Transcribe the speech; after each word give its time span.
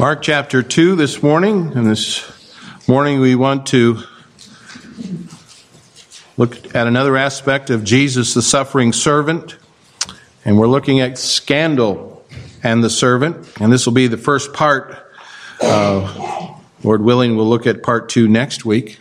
Mark 0.00 0.22
chapter 0.22 0.62
2 0.62 0.96
this 0.96 1.22
morning, 1.22 1.72
and 1.76 1.86
this 1.86 2.26
morning 2.88 3.20
we 3.20 3.34
want 3.34 3.66
to 3.66 3.98
look 6.38 6.74
at 6.74 6.86
another 6.86 7.18
aspect 7.18 7.68
of 7.68 7.84
Jesus, 7.84 8.32
the 8.32 8.40
suffering 8.40 8.94
servant, 8.94 9.58
and 10.42 10.58
we're 10.58 10.68
looking 10.68 11.00
at 11.00 11.18
scandal 11.18 12.24
and 12.62 12.82
the 12.82 12.88
servant, 12.88 13.46
and 13.60 13.70
this 13.70 13.84
will 13.84 13.92
be 13.92 14.06
the 14.06 14.16
first 14.16 14.54
part. 14.54 14.96
Uh, 15.60 16.56
Lord 16.82 17.02
willing, 17.02 17.36
we'll 17.36 17.50
look 17.50 17.66
at 17.66 17.82
part 17.82 18.08
two 18.08 18.26
next 18.26 18.64
week. 18.64 19.00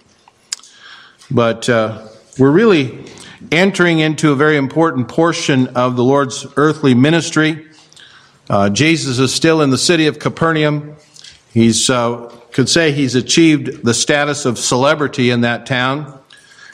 But 1.32 1.70
uh, 1.70 2.10
we're 2.38 2.52
really 2.52 3.06
entering 3.54 4.00
into 4.00 4.34
a 4.34 4.36
very 4.36 4.58
important 4.58 5.08
portion 5.08 5.68
of 5.78 5.96
the 5.96 6.04
Lord's 6.04 6.46
earthly 6.58 6.94
ministry. 6.94 7.69
Uh, 8.50 8.68
Jesus 8.68 9.20
is 9.20 9.34
still 9.34 9.62
in 9.62 9.70
the 9.70 9.78
city 9.78 10.08
of 10.08 10.18
Capernaum. 10.18 10.96
He's 11.54 11.90
uh, 11.90 12.34
could 12.52 12.68
say 12.68 12.92
he's 12.92 13.14
achieved 13.14 13.84
the 13.86 13.94
status 13.94 14.46
of 14.46 14.58
celebrity 14.58 15.30
in 15.30 15.42
that 15.42 15.68
town. 15.68 16.20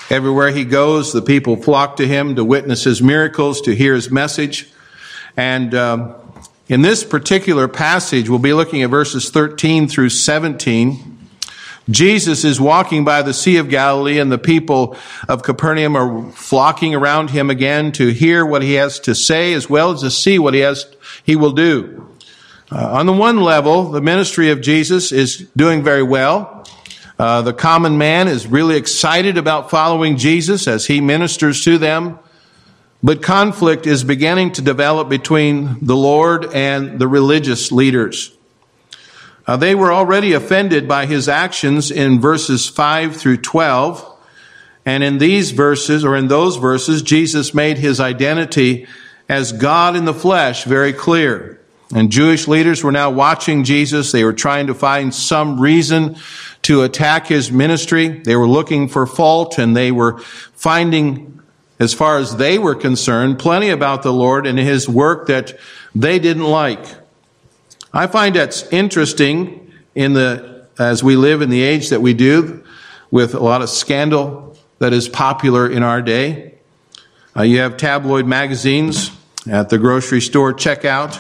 Everywhere 0.09 0.51
he 0.51 0.63
goes, 0.63 1.11
the 1.11 1.21
people 1.21 1.57
flock 1.57 1.97
to 1.97 2.07
him 2.07 2.35
to 2.35 2.45
witness 2.45 2.83
his 2.83 3.01
miracles, 3.01 3.59
to 3.61 3.75
hear 3.75 3.93
his 3.93 4.09
message. 4.09 4.71
And 5.35 5.75
um, 5.75 6.15
in 6.69 6.81
this 6.81 7.03
particular 7.03 7.67
passage, 7.67 8.29
we'll 8.29 8.39
be 8.39 8.53
looking 8.53 8.83
at 8.83 8.89
verses 8.89 9.29
13 9.29 9.87
through 9.87 10.09
17. 10.09 11.14
Jesus 11.89 12.43
is 12.43 12.59
walking 12.59 13.05
by 13.05 13.21
the 13.21 13.33
Sea 13.33 13.57
of 13.57 13.69
Galilee, 13.69 14.19
and 14.19 14.31
the 14.31 14.39
people 14.39 14.97
of 15.29 15.43
Capernaum 15.43 15.95
are 15.95 16.31
flocking 16.31 16.95
around 16.95 17.29
him 17.29 17.49
again 17.49 17.91
to 17.93 18.07
hear 18.07 18.45
what 18.45 18.63
he 18.63 18.73
has 18.73 18.99
to 19.01 19.13
say, 19.13 19.53
as 19.53 19.69
well 19.69 19.91
as 19.91 20.01
to 20.01 20.09
see 20.09 20.39
what 20.39 20.53
he 20.53 20.61
has 20.61 20.85
he 21.23 21.35
will 21.35 21.51
do. 21.51 22.07
Uh, 22.71 22.97
on 22.99 23.05
the 23.05 23.13
one 23.13 23.41
level, 23.41 23.91
the 23.91 24.01
ministry 24.01 24.49
of 24.49 24.61
Jesus 24.61 25.11
is 25.11 25.47
doing 25.55 25.83
very 25.83 26.01
well. 26.01 26.65
Uh, 27.17 27.41
the 27.43 27.53
common 27.53 27.97
man 27.97 28.27
is 28.27 28.47
really 28.47 28.75
excited 28.75 29.37
about 29.37 29.69
following 29.69 30.17
Jesus 30.17 30.67
as 30.67 30.87
he 30.87 30.99
ministers 30.99 31.63
to 31.63 31.77
them. 31.77 32.19
But 33.03 33.21
conflict 33.21 33.85
is 33.85 34.03
beginning 34.03 34.53
to 34.53 34.63
develop 34.63 35.07
between 35.09 35.77
the 35.85 35.95
Lord 35.95 36.45
and 36.53 36.99
the 36.99 37.07
religious 37.07 37.71
leaders. 37.71 38.34
Uh, 39.47 39.57
they 39.57 39.75
were 39.75 39.93
already 39.93 40.33
offended 40.33 40.87
by 40.87 41.05
his 41.05 41.29
actions 41.29 41.91
in 41.91 42.19
verses 42.19 42.67
5 42.67 43.15
through 43.15 43.37
12. 43.37 44.13
And 44.85 45.03
in 45.03 45.17
these 45.17 45.51
verses, 45.51 46.03
or 46.03 46.15
in 46.15 46.27
those 46.27 46.57
verses, 46.57 47.01
Jesus 47.01 47.53
made 47.53 47.77
his 47.77 47.99
identity 47.99 48.87
as 49.29 49.51
God 49.51 49.95
in 49.95 50.05
the 50.05 50.13
flesh 50.13 50.63
very 50.63 50.93
clear. 50.93 51.59
And 51.93 52.11
Jewish 52.11 52.47
leaders 52.47 52.83
were 52.83 52.91
now 52.91 53.11
watching 53.11 53.63
Jesus. 53.63 54.11
They 54.11 54.23
were 54.23 54.33
trying 54.33 54.67
to 54.67 54.73
find 54.73 55.13
some 55.13 55.59
reason 55.59 56.17
to 56.63 56.81
attack 56.81 57.27
his 57.27 57.51
ministry. 57.51 58.07
They 58.07 58.35
were 58.35 58.47
looking 58.47 58.87
for 58.87 59.05
fault 59.05 59.59
and 59.59 59.75
they 59.75 59.91
were 59.91 60.19
finding, 60.19 61.41
as 61.79 61.93
far 61.93 62.17
as 62.17 62.37
they 62.37 62.57
were 62.57 62.75
concerned, 62.75 63.37
plenty 63.37 63.69
about 63.69 64.01
the 64.01 64.13
Lord 64.13 64.47
and 64.47 64.57
his 64.57 64.89
work 64.89 65.27
that 65.27 65.57
they 65.93 66.17
didn't 66.17 66.43
like. 66.43 66.85
I 67.95 68.07
find 68.07 68.35
that's 68.35 68.63
interesting 68.73 69.71
in 69.95 70.11
the, 70.11 70.67
as 70.77 71.01
we 71.01 71.15
live 71.15 71.41
in 71.41 71.49
the 71.49 71.61
age 71.61 71.91
that 71.91 72.01
we 72.01 72.13
do 72.13 72.61
with 73.09 73.33
a 73.33 73.39
lot 73.39 73.61
of 73.61 73.69
scandal 73.69 74.57
that 74.79 74.91
is 74.91 75.07
popular 75.07 75.65
in 75.69 75.81
our 75.81 76.01
day. 76.01 76.55
Uh, 77.37 77.43
you 77.43 77.59
have 77.59 77.77
tabloid 77.77 78.25
magazines 78.25 79.11
at 79.49 79.69
the 79.69 79.77
grocery 79.77 80.19
store 80.19 80.53
checkout. 80.53 81.17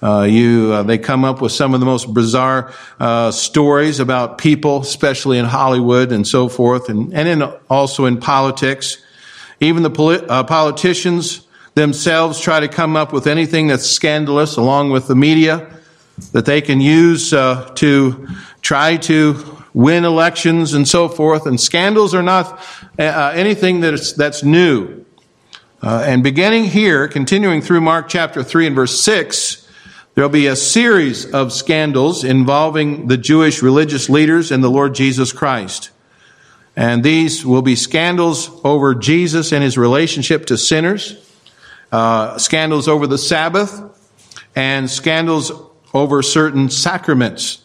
Uh, 0.00 0.22
you, 0.22 0.72
uh, 0.72 0.84
they 0.84 0.96
come 0.96 1.24
up 1.24 1.40
with 1.40 1.50
some 1.50 1.74
of 1.74 1.80
the 1.80 1.86
most 1.86 2.14
bizarre 2.14 2.72
uh, 3.00 3.32
stories 3.32 3.98
about 3.98 4.38
people, 4.38 4.82
especially 4.82 5.38
in 5.38 5.44
Hollywood 5.44 6.12
and 6.12 6.24
so 6.24 6.48
forth, 6.48 6.88
and, 6.88 7.12
and 7.14 7.26
in, 7.26 7.42
also 7.68 8.04
in 8.04 8.18
politics. 8.18 9.02
Even 9.58 9.82
the 9.82 9.90
uh, 10.28 10.44
politicians 10.44 11.44
themselves 11.74 12.38
try 12.38 12.60
to 12.60 12.68
come 12.68 12.94
up 12.94 13.12
with 13.12 13.26
anything 13.26 13.66
that's 13.66 13.86
scandalous, 13.90 14.56
along 14.56 14.90
with 14.90 15.08
the 15.08 15.16
media, 15.16 15.72
that 16.32 16.46
they 16.46 16.60
can 16.60 16.80
use 16.80 17.32
uh, 17.32 17.70
to 17.76 18.28
try 18.62 18.96
to 18.96 19.56
win 19.74 20.04
elections 20.04 20.72
and 20.72 20.88
so 20.88 21.08
forth. 21.08 21.46
And 21.46 21.60
scandals 21.60 22.14
are 22.14 22.22
not 22.22 22.58
uh, 22.98 23.32
anything 23.34 23.80
that's, 23.80 24.12
that's 24.12 24.42
new. 24.42 25.04
Uh, 25.82 26.02
and 26.06 26.22
beginning 26.22 26.64
here, 26.64 27.06
continuing 27.06 27.60
through 27.60 27.82
Mark 27.82 28.08
chapter 28.08 28.42
3 28.42 28.68
and 28.68 28.74
verse 28.74 28.98
6, 29.00 29.68
there'll 30.14 30.30
be 30.30 30.46
a 30.46 30.56
series 30.56 31.30
of 31.32 31.52
scandals 31.52 32.24
involving 32.24 33.08
the 33.08 33.18
Jewish 33.18 33.62
religious 33.62 34.08
leaders 34.08 34.50
and 34.50 34.64
the 34.64 34.70
Lord 34.70 34.94
Jesus 34.94 35.32
Christ. 35.32 35.90
And 36.74 37.04
these 37.04 37.44
will 37.44 37.62
be 37.62 37.76
scandals 37.76 38.50
over 38.64 38.94
Jesus 38.94 39.52
and 39.52 39.62
his 39.62 39.76
relationship 39.76 40.46
to 40.46 40.56
sinners, 40.56 41.16
uh, 41.92 42.38
scandals 42.38 42.88
over 42.88 43.06
the 43.06 43.18
Sabbath, 43.18 43.82
and 44.54 44.90
scandals 44.90 45.52
over 45.96 46.22
certain 46.22 46.68
sacraments. 46.70 47.64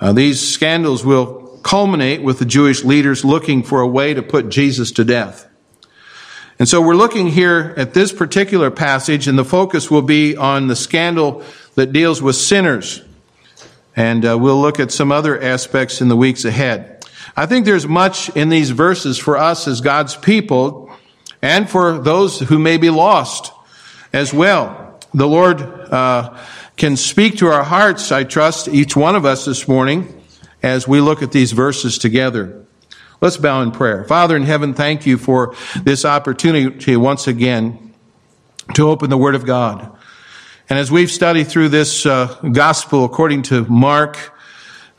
Uh, 0.00 0.12
these 0.12 0.40
scandals 0.40 1.04
will 1.04 1.58
culminate 1.62 2.22
with 2.22 2.38
the 2.38 2.44
Jewish 2.46 2.84
leaders 2.84 3.24
looking 3.24 3.62
for 3.62 3.80
a 3.80 3.86
way 3.86 4.14
to 4.14 4.22
put 4.22 4.48
Jesus 4.48 4.92
to 4.92 5.04
death. 5.04 5.46
And 6.58 6.68
so 6.68 6.80
we're 6.80 6.94
looking 6.94 7.28
here 7.28 7.74
at 7.76 7.94
this 7.94 8.12
particular 8.12 8.70
passage, 8.70 9.28
and 9.28 9.38
the 9.38 9.44
focus 9.44 9.90
will 9.90 10.02
be 10.02 10.36
on 10.36 10.66
the 10.66 10.76
scandal 10.76 11.42
that 11.74 11.92
deals 11.92 12.20
with 12.20 12.36
sinners. 12.36 13.02
And 13.96 14.24
uh, 14.24 14.38
we'll 14.38 14.60
look 14.60 14.78
at 14.78 14.92
some 14.92 15.10
other 15.10 15.40
aspects 15.40 16.00
in 16.00 16.08
the 16.08 16.16
weeks 16.16 16.44
ahead. 16.44 17.04
I 17.36 17.46
think 17.46 17.64
there's 17.64 17.86
much 17.86 18.28
in 18.36 18.48
these 18.48 18.70
verses 18.70 19.18
for 19.18 19.36
us 19.38 19.66
as 19.68 19.80
God's 19.80 20.16
people 20.16 20.90
and 21.42 21.68
for 21.68 21.98
those 21.98 22.40
who 22.40 22.58
may 22.58 22.76
be 22.76 22.90
lost 22.90 23.52
as 24.12 24.32
well. 24.34 24.98
The 25.14 25.26
Lord 25.26 25.62
uh, 25.62 26.36
can 26.80 26.96
speak 26.96 27.36
to 27.36 27.46
our 27.46 27.62
hearts, 27.62 28.10
I 28.10 28.24
trust, 28.24 28.66
each 28.66 28.96
one 28.96 29.14
of 29.14 29.26
us 29.26 29.44
this 29.44 29.68
morning 29.68 30.18
as 30.62 30.88
we 30.88 31.02
look 31.02 31.22
at 31.22 31.30
these 31.30 31.52
verses 31.52 31.98
together. 31.98 32.64
Let's 33.20 33.36
bow 33.36 33.60
in 33.60 33.70
prayer. 33.70 34.04
Father 34.04 34.34
in 34.34 34.44
heaven, 34.44 34.72
thank 34.72 35.04
you 35.04 35.18
for 35.18 35.54
this 35.82 36.06
opportunity 36.06 36.96
once 36.96 37.26
again 37.26 37.92
to 38.76 38.88
open 38.88 39.10
the 39.10 39.18
Word 39.18 39.34
of 39.34 39.44
God. 39.44 39.94
And 40.70 40.78
as 40.78 40.90
we've 40.90 41.10
studied 41.10 41.48
through 41.48 41.68
this 41.68 42.06
uh, 42.06 42.28
gospel 42.50 43.04
according 43.04 43.42
to 43.42 43.66
Mark, 43.66 44.32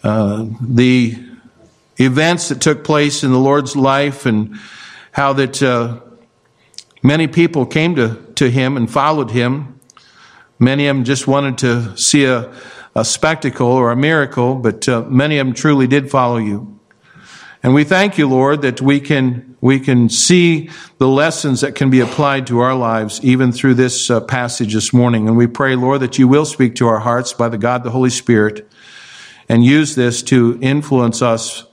uh, 0.03 0.45
the 0.61 1.17
events 1.97 2.49
that 2.49 2.61
took 2.61 2.83
place 2.83 3.23
in 3.23 3.31
the 3.31 3.39
Lord's 3.39 3.75
life 3.75 4.27
and 4.27 4.59
how 5.13 5.33
that 5.33 5.63
uh, 5.63 5.99
many 7.01 7.25
people 7.25 7.65
came 7.65 7.95
to, 7.95 8.21
to 8.35 8.51
him 8.51 8.77
and 8.77 8.87
followed 8.87 9.31
him. 9.31 9.79
Many 10.61 10.85
of 10.85 10.95
them 10.95 11.03
just 11.05 11.25
wanted 11.25 11.57
to 11.57 11.97
see 11.97 12.25
a, 12.25 12.53
a 12.93 13.03
spectacle 13.03 13.65
or 13.65 13.91
a 13.91 13.95
miracle, 13.95 14.53
but 14.53 14.87
uh, 14.87 15.01
many 15.01 15.39
of 15.39 15.47
them 15.47 15.55
truly 15.55 15.87
did 15.87 16.11
follow 16.11 16.37
you. 16.37 16.79
And 17.63 17.73
we 17.73 17.83
thank 17.83 18.19
you, 18.19 18.29
Lord, 18.29 18.61
that 18.61 18.79
we 18.79 18.99
can, 18.99 19.57
we 19.59 19.79
can 19.79 20.07
see 20.07 20.69
the 20.99 21.07
lessons 21.07 21.61
that 21.61 21.73
can 21.73 21.89
be 21.89 21.99
applied 21.99 22.45
to 22.47 22.59
our 22.59 22.75
lives 22.75 23.19
even 23.23 23.51
through 23.51 23.73
this 23.73 24.11
uh, 24.11 24.21
passage 24.21 24.75
this 24.75 24.93
morning. 24.93 25.27
And 25.27 25.35
we 25.35 25.47
pray, 25.47 25.75
Lord, 25.75 26.01
that 26.01 26.19
you 26.19 26.27
will 26.27 26.45
speak 26.45 26.75
to 26.75 26.87
our 26.87 26.99
hearts 26.99 27.33
by 27.33 27.49
the 27.49 27.57
God, 27.57 27.83
the 27.83 27.89
Holy 27.89 28.11
Spirit, 28.11 28.71
and 29.49 29.65
use 29.65 29.95
this 29.95 30.21
to 30.23 30.59
influence 30.61 31.23
us 31.23 31.65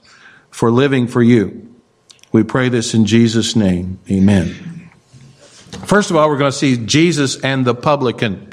for 0.49 0.71
living 0.71 1.05
for 1.05 1.21
you. 1.21 1.75
We 2.31 2.41
pray 2.41 2.69
this 2.69 2.95
in 2.95 3.05
Jesus' 3.05 3.55
name. 3.55 3.99
Amen. 4.09 4.89
First 5.85 6.09
of 6.09 6.15
all, 6.15 6.27
we're 6.27 6.39
going 6.39 6.51
to 6.51 6.57
see 6.57 6.75
Jesus 6.75 7.39
and 7.41 7.65
the 7.65 7.75
publican. 7.75 8.47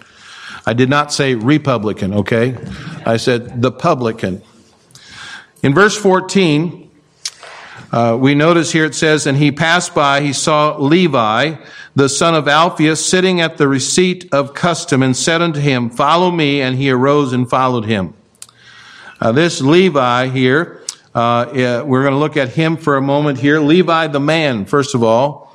I 0.67 0.73
did 0.73 0.91
not 0.91 1.13
say 1.13 1.37
Republican, 1.37 2.13
okay? 2.13 2.59
I 3.07 3.19
said 3.19 3.63
the 3.63 3.71
publican. 3.71 4.43
In 5.63 5.73
verse 5.75 5.97
14, 5.97 6.91
uh, 7.93 8.19
we 8.21 8.35
notice 8.35 8.73
here 8.73 8.85
it 8.85 8.95
says, 8.97 9.29
and 9.29 9.39
he 9.39 9.53
passed 9.53 9.95
by, 9.95 10.23
he 10.23 10.33
saw 10.33 10.77
Levi, 10.77 11.55
the 11.95 12.09
son 12.09 12.35
of 12.35 12.49
Alphaeus, 12.49 13.05
sitting 13.05 13.41
at 13.41 13.59
the 13.59 13.69
receipt 13.69 14.29
of 14.33 14.55
custom, 14.55 15.05
and 15.05 15.17
said 15.17 15.41
unto 15.41 15.61
him, 15.61 15.89
Follow 15.89 16.31
me. 16.31 16.61
And 16.61 16.77
he 16.77 16.91
arose 16.91 17.33
and 17.33 17.49
followed 17.49 17.85
him. 17.85 18.15
Uh, 19.21 19.33
this 19.33 19.61
Levi 19.61 20.29
here, 20.29 20.83
uh, 21.15 21.47
we're 21.87 22.03
going 22.03 22.13
to 22.13 22.19
look 22.19 22.37
at 22.37 22.51
him 22.51 22.77
for 22.77 22.97
a 22.97 23.03
moment 23.03 23.39
here. 23.39 23.61
Levi 23.61 24.09
the 24.09 24.21
man, 24.21 24.67
first 24.67 24.95
of 24.95 25.03
all. 25.03 25.46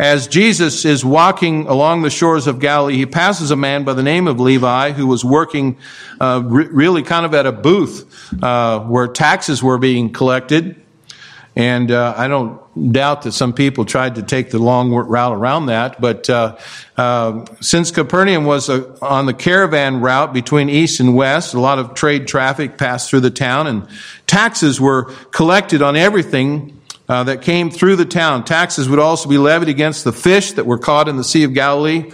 As 0.00 0.28
Jesus 0.28 0.86
is 0.86 1.04
walking 1.04 1.66
along 1.66 2.00
the 2.00 2.08
shores 2.08 2.46
of 2.46 2.58
Galilee, 2.58 2.96
he 2.96 3.04
passes 3.04 3.50
a 3.50 3.56
man 3.56 3.84
by 3.84 3.92
the 3.92 4.02
name 4.02 4.28
of 4.28 4.40
Levi 4.40 4.92
who 4.92 5.06
was 5.06 5.26
working 5.26 5.76
uh, 6.18 6.40
re- 6.42 6.68
really 6.68 7.02
kind 7.02 7.26
of 7.26 7.34
at 7.34 7.44
a 7.44 7.52
booth 7.52 8.42
uh, 8.42 8.80
where 8.80 9.08
taxes 9.08 9.62
were 9.62 9.76
being 9.76 10.10
collected. 10.10 10.80
And 11.54 11.90
uh, 11.90 12.14
I 12.16 12.28
don't 12.28 12.92
doubt 12.94 13.22
that 13.22 13.32
some 13.32 13.52
people 13.52 13.84
tried 13.84 14.14
to 14.14 14.22
take 14.22 14.48
the 14.48 14.58
long 14.58 14.90
route 14.90 15.36
around 15.36 15.66
that. 15.66 16.00
But 16.00 16.30
uh, 16.30 16.56
uh, 16.96 17.44
since 17.60 17.90
Capernaum 17.90 18.46
was 18.46 18.70
a, 18.70 18.98
on 19.04 19.26
the 19.26 19.34
caravan 19.34 20.00
route 20.00 20.32
between 20.32 20.70
east 20.70 21.00
and 21.00 21.14
west, 21.14 21.52
a 21.52 21.60
lot 21.60 21.78
of 21.78 21.92
trade 21.92 22.26
traffic 22.26 22.78
passed 22.78 23.10
through 23.10 23.20
the 23.20 23.30
town, 23.30 23.66
and 23.66 23.86
taxes 24.26 24.80
were 24.80 25.12
collected 25.30 25.82
on 25.82 25.94
everything 25.94 26.79
uh, 27.10 27.24
that 27.24 27.42
came 27.42 27.72
through 27.72 27.96
the 27.96 28.04
town. 28.04 28.44
Taxes 28.44 28.88
would 28.88 29.00
also 29.00 29.28
be 29.28 29.36
levied 29.36 29.68
against 29.68 30.04
the 30.04 30.12
fish 30.12 30.52
that 30.52 30.64
were 30.64 30.78
caught 30.78 31.08
in 31.08 31.16
the 31.16 31.24
Sea 31.24 31.42
of 31.42 31.52
Galilee. 31.52 32.12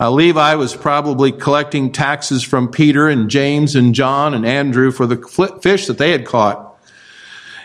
Uh, 0.00 0.10
Levi 0.10 0.54
was 0.54 0.74
probably 0.74 1.32
collecting 1.32 1.92
taxes 1.92 2.42
from 2.42 2.70
Peter 2.70 3.08
and 3.08 3.28
James 3.28 3.76
and 3.76 3.94
John 3.94 4.32
and 4.32 4.46
Andrew 4.46 4.90
for 4.90 5.06
the 5.06 5.18
fish 5.60 5.86
that 5.88 5.98
they 5.98 6.12
had 6.12 6.24
caught. 6.24 6.80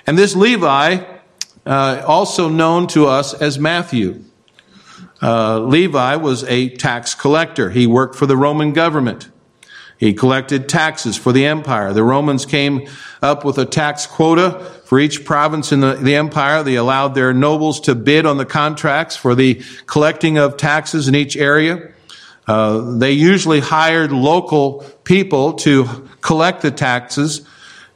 And 0.06 0.18
this 0.18 0.36
Levi, 0.36 1.06
uh, 1.66 2.04
also 2.06 2.50
known 2.50 2.88
to 2.88 3.06
us 3.06 3.34
as 3.34 3.58
Matthew. 3.58 4.22
Uh, 5.22 5.60
Levi 5.60 6.18
was 6.18 6.44
a 6.44 6.68
tax 6.68 7.16
collector. 7.16 7.70
He 7.70 7.88
worked 7.88 8.16
for 8.16 8.26
the 8.26 8.36
Roman 8.36 8.74
government. 8.74 9.30
He 10.04 10.14
collected 10.14 10.68
taxes 10.68 11.16
for 11.16 11.32
the 11.32 11.46
empire. 11.46 11.94
The 11.94 12.04
Romans 12.04 12.46
came 12.46 12.88
up 13.22 13.46
with 13.46 13.58
a 13.58 13.66
tax 13.66 14.06
quota 14.06 14.60
for 14.86 15.00
each 15.00 15.24
province 15.24 15.72
in 15.72 15.80
the, 15.80 15.94
the, 15.94 16.16
empire. 16.16 16.62
They 16.64 16.76
allowed 16.76 17.16
their 17.16 17.34
nobles 17.34 17.80
to 17.82 17.96
bid 17.96 18.26
on 18.26 18.38
the 18.38 18.46
contracts 18.46 19.16
for 19.16 19.34
the 19.34 19.62
collecting 19.86 20.38
of 20.38 20.58
taxes 20.58 21.08
in 21.08 21.16
each 21.16 21.38
area. 21.38 21.92
Uh, 22.48 22.98
they 22.98 23.14
usually 23.14 23.62
hired 23.62 24.12
local 24.12 24.82
people 25.06 25.54
to 25.54 26.10
collect 26.22 26.62
the 26.62 26.72
taxes 26.72 27.48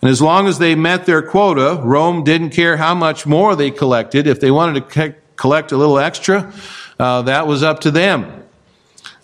and 0.02 0.12
as 0.12 0.22
long 0.22 0.48
as 0.48 0.60
they 0.60 0.76
met 0.76 1.06
their 1.06 1.22
quota, 1.22 1.82
Rome 1.84 2.24
didn't 2.24 2.52
care 2.52 2.78
how 2.78 2.94
much 2.94 3.26
more 3.26 3.56
they 3.56 3.72
collected. 3.72 4.28
If 4.28 4.40
they 4.40 4.52
wanted 4.52 4.90
to 4.90 5.16
collect 5.36 5.72
a 5.72 5.78
little 5.78 5.98
extra, 5.98 6.54
uh, 7.00 7.24
that 7.24 7.48
was 7.48 7.64
up 7.64 7.80
to 7.82 7.92
them. 7.92 8.44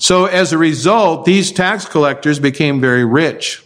So 0.03 0.25
as 0.25 0.51
a 0.51 0.57
result, 0.57 1.23
these 1.23 1.50
tax 1.53 1.85
collectors 1.85 2.38
became 2.38 2.81
very 2.81 3.05
rich. 3.05 3.63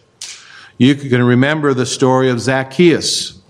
You 0.78 0.94
can 0.94 1.24
remember 1.24 1.74
the 1.74 1.88
story 1.88 2.30
of 2.30 2.40
Zacchaeus. 2.40 3.42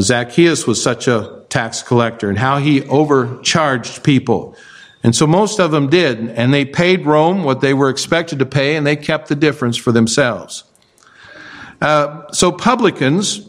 Zacchaeus 0.00 0.66
was 0.66 0.82
such 0.82 1.06
a 1.06 1.44
tax 1.50 1.82
collector 1.82 2.30
and 2.30 2.38
how 2.38 2.56
he 2.56 2.84
overcharged 2.84 4.02
people. 4.02 4.56
And 5.02 5.14
so 5.14 5.26
most 5.26 5.60
of 5.60 5.72
them 5.72 5.90
did, 5.90 6.30
and 6.30 6.54
they 6.54 6.64
paid 6.64 7.04
Rome 7.04 7.44
what 7.44 7.60
they 7.60 7.74
were 7.74 7.90
expected 7.90 8.38
to 8.38 8.46
pay, 8.46 8.76
and 8.76 8.86
they 8.86 8.96
kept 8.96 9.28
the 9.28 9.36
difference 9.36 9.76
for 9.76 9.92
themselves. 9.92 10.64
Uh, 11.82 12.32
so 12.32 12.50
publicans, 12.50 13.46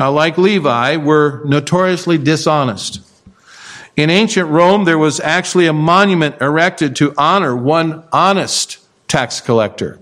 uh, 0.00 0.10
like 0.10 0.38
Levi, 0.38 0.96
were 0.96 1.42
notoriously 1.44 2.16
dishonest. 2.16 3.03
In 3.96 4.10
ancient 4.10 4.48
Rome, 4.50 4.84
there 4.84 4.98
was 4.98 5.20
actually 5.20 5.66
a 5.66 5.72
monument 5.72 6.40
erected 6.40 6.96
to 6.96 7.14
honor 7.16 7.56
one 7.56 8.04
honest 8.12 8.78
tax 9.06 9.40
collector. 9.40 10.00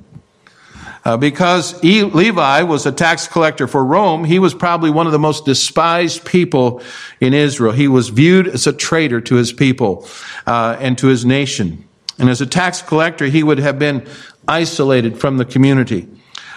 Uh, 1.05 1.17
because 1.17 1.83
e- 1.85 2.05
Levi 2.05 2.63
was 2.63 2.87
a 2.87 2.93
tax 2.93 3.27
collector 3.27 3.67
for 3.67 3.85
Rome, 3.85 4.25
he 4.25 4.39
was 4.39 4.55
probably 4.55 4.89
one 4.89 5.07
of 5.07 5.13
the 5.13 5.19
most 5.19 5.45
despised 5.45 6.25
people 6.25 6.81
in 7.21 7.35
Israel. 7.35 7.73
He 7.73 7.89
was 7.89 8.09
viewed 8.09 8.47
as 8.47 8.67
a 8.67 8.73
traitor 8.73 9.21
to 9.23 9.35
his 9.35 9.53
people 9.53 10.07
uh, 10.47 10.77
and 10.79 10.97
to 10.99 11.09
his 11.09 11.25
nation. 11.25 11.87
And 12.19 12.31
as 12.31 12.41
a 12.41 12.47
tax 12.47 12.83
collector, 12.83 13.27
he 13.27 13.43
would 13.43 13.59
have 13.59 13.79
been 13.79 14.07
isolated 14.47 15.19
from 15.19 15.39
the 15.39 15.45
community. 15.45 16.09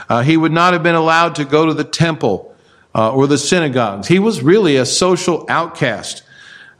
Uh, 0.08 0.22
he 0.22 0.38
would 0.38 0.52
not 0.52 0.74
have 0.74 0.84
been 0.84 0.96
allowed 0.96 1.36
to 1.36 1.46
go 1.46 1.66
to 1.66 1.74
the 1.74 1.84
temple 1.84 2.56
uh, 2.94 3.12
or 3.12 3.26
the 3.26 3.40
synagogues. 3.40 4.08
He 4.08 4.20
was 4.20 4.44
really 4.44 4.78
a 4.78 4.86
social 4.86 5.46
outcast 5.50 6.22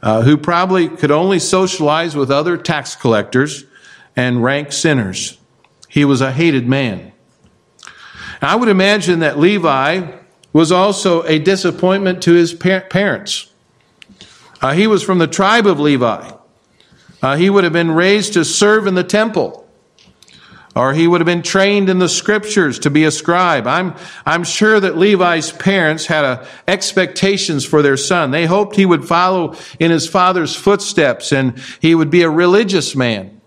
uh, 0.06 0.22
who 0.22 0.36
probably 0.36 0.88
could 0.88 1.10
only 1.10 1.40
socialize 1.40 2.14
with 2.14 2.30
other 2.30 2.56
tax 2.56 2.94
collectors 2.94 3.64
and 4.14 4.40
rank 4.40 4.70
sinners. 4.70 5.36
He 5.88 6.04
was 6.04 6.20
a 6.20 6.30
hated 6.30 6.68
man. 6.68 7.10
I 8.40 8.54
would 8.54 8.68
imagine 8.68 9.18
that 9.18 9.36
Levi 9.36 10.12
was 10.52 10.70
also 10.70 11.24
a 11.24 11.40
disappointment 11.40 12.22
to 12.22 12.34
his 12.34 12.54
parents. 12.54 13.52
Uh, 14.62 14.74
he 14.74 14.86
was 14.86 15.02
from 15.02 15.18
the 15.18 15.26
tribe 15.26 15.66
of 15.66 15.80
Levi. 15.80 16.30
Uh, 17.20 17.36
he 17.36 17.50
would 17.50 17.64
have 17.64 17.72
been 17.72 17.90
raised 17.90 18.34
to 18.34 18.44
serve 18.44 18.86
in 18.86 18.94
the 18.94 19.02
temple 19.02 19.65
or 20.76 20.92
he 20.92 21.08
would 21.08 21.22
have 21.22 21.26
been 21.26 21.42
trained 21.42 21.88
in 21.88 21.98
the 21.98 22.08
scriptures 22.08 22.78
to 22.80 22.90
be 22.90 23.04
a 23.04 23.10
scribe. 23.10 23.66
I'm, 23.66 23.94
I'm 24.26 24.44
sure 24.44 24.78
that 24.78 24.98
Levi's 24.98 25.50
parents 25.50 26.06
had 26.06 26.24
a, 26.24 26.46
expectations 26.68 27.64
for 27.64 27.80
their 27.80 27.96
son. 27.96 28.30
They 28.30 28.44
hoped 28.44 28.76
he 28.76 28.84
would 28.84 29.08
follow 29.08 29.56
in 29.80 29.90
his 29.90 30.06
father's 30.06 30.54
footsteps 30.54 31.32
and 31.32 31.58
he 31.80 31.94
would 31.94 32.10
be 32.10 32.22
a 32.22 32.30
religious 32.30 32.94
man. 32.94 33.40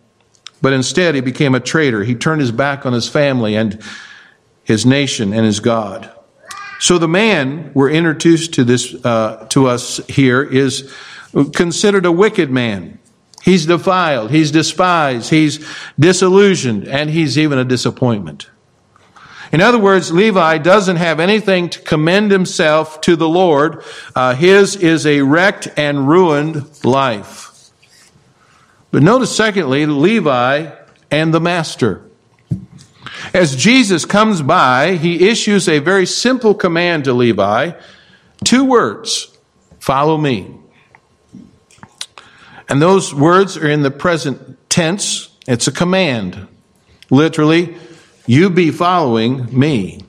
But 0.62 0.74
instead, 0.74 1.16
he 1.16 1.22
became 1.22 1.56
a 1.56 1.60
traitor. 1.60 2.04
He 2.04 2.16
turned 2.16 2.42
his 2.42 2.52
back 2.52 2.86
on 2.86 2.94
his 2.94 3.08
family 3.08 3.56
and 3.56 3.82
his 4.64 4.86
nation 4.86 5.32
and 5.32 5.46
his 5.46 5.60
God. 5.60 6.12
So 6.80 6.98
the 6.98 7.08
man 7.08 7.72
we're 7.74 7.92
introduced 7.92 8.56
to 8.56 8.64
this 8.64 8.94
uh, 9.06 9.46
to 9.50 9.68
us 9.68 9.98
here 10.08 10.42
is 10.42 10.94
considered 11.54 12.06
a 12.06 12.12
wicked 12.12 12.50
man. 12.50 12.99
He's 13.42 13.66
defiled, 13.66 14.32
he's 14.32 14.52
despised, 14.52 15.30
he's 15.30 15.66
disillusioned, 15.98 16.88
and 16.88 17.10
he's 17.10 17.38
even 17.38 17.58
a 17.58 17.64
disappointment. 17.64 18.50
In 19.52 19.62
other 19.62 19.80
words, 19.80 20.12
Levi 20.12 20.60
doesn't 20.60 20.98
have 20.98 21.20
anything 21.20 21.70
to 21.70 21.80
commend 21.82 22.32
himself 22.32 23.02
to 23.02 23.16
the 23.16 23.30
Lord. 23.30 23.84
Uh, 24.16 24.36
his 24.36 24.76
is 24.76 25.08
a 25.08 25.22
wrecked 25.22 25.68
and 25.76 26.08
ruined 26.08 26.86
life. 26.86 27.72
But 28.92 29.02
notice, 29.02 29.36
secondly, 29.36 29.86
Levi 29.86 30.72
and 31.10 31.34
the 31.34 31.40
Master. 31.40 32.04
As 33.34 33.56
Jesus 33.56 34.06
comes 34.06 34.42
by, 34.42 34.96
he 34.96 35.30
issues 35.30 35.68
a 35.68 35.80
very 35.80 36.06
simple 36.06 36.54
command 36.54 37.06
to 37.06 37.14
Levi 37.14 37.72
two 38.44 38.64
words 38.64 39.36
follow 39.80 40.18
me. 40.18 40.59
And 42.70 42.80
those 42.80 43.14
words 43.14 43.58
are 43.58 43.68
in 43.68 43.82
the 43.82 43.92
present 43.92 44.70
tense. 44.70 45.30
It's 45.48 45.68
a 45.68 45.72
command. 45.72 46.48
Literally, 47.10 47.76
you 48.28 48.52
be 48.52 48.70
following 48.70 49.58
me. 49.58 50.04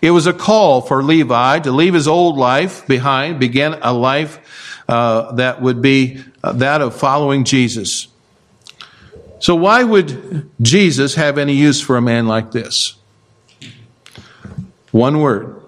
It 0.00 0.10
was 0.10 0.26
a 0.26 0.32
call 0.32 0.80
for 0.80 1.02
Levi 1.02 1.58
to 1.60 1.72
leave 1.72 1.92
his 1.92 2.08
old 2.08 2.38
life 2.38 2.86
behind, 2.86 3.38
begin 3.38 3.74
a 3.82 3.92
life 3.92 4.82
uh, 4.88 5.32
that 5.32 5.60
would 5.60 5.82
be 5.82 6.22
uh, 6.42 6.52
that 6.52 6.80
of 6.80 6.96
following 6.96 7.44
Jesus. 7.44 8.08
So, 9.38 9.54
why 9.54 9.82
would 9.82 10.50
Jesus 10.62 11.16
have 11.16 11.36
any 11.36 11.54
use 11.54 11.80
for 11.80 11.96
a 11.96 12.02
man 12.02 12.26
like 12.26 12.52
this? 12.52 12.94
One 14.90 15.20
word. 15.20 15.60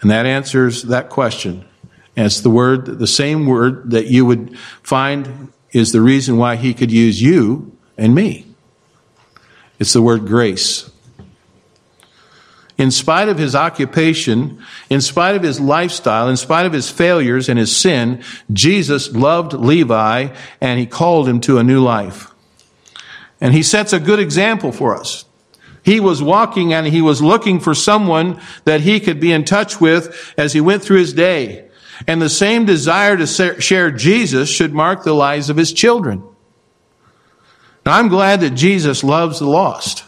And 0.00 0.10
that 0.10 0.26
answers 0.26 0.84
that 0.84 1.10
question 1.10 1.64
and 2.16 2.26
it's 2.26 2.40
the 2.40 2.50
word, 2.50 2.98
the 2.98 3.06
same 3.06 3.46
word 3.46 3.90
that 3.92 4.06
you 4.06 4.26
would 4.26 4.58
find 4.82 5.52
is 5.72 5.92
the 5.92 6.00
reason 6.00 6.36
why 6.36 6.56
he 6.56 6.74
could 6.74 6.90
use 6.90 7.22
you 7.22 7.76
and 7.96 8.14
me. 8.14 8.46
It's 9.78 9.92
the 9.92 10.02
word 10.02 10.26
grace. 10.26 10.90
In 12.76 12.90
spite 12.90 13.28
of 13.28 13.38
his 13.38 13.54
occupation, 13.54 14.62
in 14.88 15.00
spite 15.02 15.36
of 15.36 15.42
his 15.42 15.60
lifestyle, 15.60 16.28
in 16.28 16.36
spite 16.36 16.66
of 16.66 16.72
his 16.72 16.90
failures 16.90 17.48
and 17.48 17.58
his 17.58 17.76
sin, 17.76 18.22
Jesus 18.52 19.12
loved 19.12 19.52
Levi 19.52 20.34
and 20.60 20.80
he 20.80 20.86
called 20.86 21.28
him 21.28 21.40
to 21.42 21.58
a 21.58 21.62
new 21.62 21.82
life. 21.82 22.32
And 23.40 23.54
he 23.54 23.62
sets 23.62 23.92
a 23.92 24.00
good 24.00 24.18
example 24.18 24.72
for 24.72 24.96
us. 24.96 25.26
He 25.82 26.00
was 26.00 26.22
walking 26.22 26.72
and 26.72 26.86
he 26.86 27.00
was 27.00 27.22
looking 27.22 27.60
for 27.60 27.74
someone 27.74 28.40
that 28.64 28.82
he 28.82 29.00
could 29.00 29.20
be 29.20 29.32
in 29.32 29.44
touch 29.44 29.80
with 29.80 30.34
as 30.36 30.52
he 30.52 30.60
went 30.60 30.82
through 30.82 30.98
his 30.98 31.12
day. 31.12 31.69
And 32.06 32.20
the 32.20 32.30
same 32.30 32.64
desire 32.64 33.16
to 33.16 33.26
share 33.60 33.90
Jesus 33.90 34.48
should 34.48 34.72
mark 34.72 35.02
the 35.02 35.12
lives 35.12 35.50
of 35.50 35.56
his 35.56 35.72
children. 35.72 36.22
Now, 37.84 37.98
I'm 37.98 38.08
glad 38.08 38.40
that 38.40 38.50
Jesus 38.50 39.04
loves 39.04 39.38
the 39.38 39.46
lost. 39.46 40.04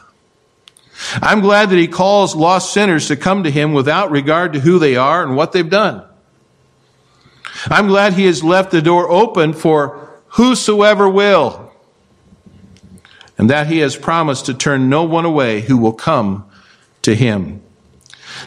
I'm 1.15 1.41
glad 1.41 1.71
that 1.71 1.79
he 1.79 1.89
calls 1.89 2.35
lost 2.35 2.73
sinners 2.73 3.09
to 3.09 3.17
come 3.17 3.45
to 3.45 3.51
him 3.51 3.73
without 3.73 4.11
regard 4.11 4.53
to 4.53 4.61
who 4.61 4.79
they 4.79 4.97
are 4.97 5.23
and 5.23 5.37
what 5.37 5.53
they've 5.53 5.69
done. 5.69 6.05
I'm 7.67 7.89
glad 7.89 8.15
he 8.15 8.27
has 8.27 8.43
left 8.43 8.71
the 8.71 8.83
door 8.83 9.11
open 9.11 9.53
for 9.53 10.11
whosoever 10.29 11.09
will, 11.09 11.73
and 13.37 13.51
that 13.51 13.67
he 13.67 13.79
has 13.79 13.97
promised 13.97 14.47
to 14.47 14.55
turn 14.55 14.89
no 14.89 15.05
one 15.05 15.25
away 15.25 15.61
who 15.63 15.77
will 15.77 15.93
come 15.93 16.49
to 17.03 17.15
him. 17.15 17.63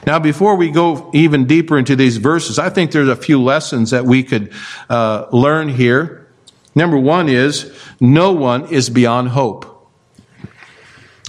Now, 0.06 0.20
before 0.20 0.56
we 0.56 0.72
go 0.72 1.10
even 1.14 1.46
deeper 1.46 1.78
into 1.78 1.96
these 1.96 2.18
verses, 2.18 2.60
I 2.60 2.70
think 2.70 2.92
there's 2.92 3.10
a 3.10 3.16
few 3.16 3.42
lessons 3.42 3.92
that 3.92 4.06
we 4.06 4.24
could 4.24 4.52
uh, 4.90 5.28
learn 5.32 5.70
here. 5.70 6.28
Number 6.76 6.98
one 6.98 7.30
is 7.30 7.74
no 8.00 8.34
one 8.34 8.68
is 8.68 8.90
beyond 8.90 9.30
hope. 9.30 9.72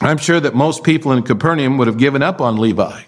I'm 0.01 0.19
sure 0.19 0.41
that 0.41 0.55
most 0.55 0.85
people 0.85 1.13
in 1.13 1.23
Capernaum 1.23 1.79
would 1.79 1.87
have 1.87 1.99
given 1.99 2.23
up 2.23 2.41
on 2.41 2.59
Levi. 2.59 3.03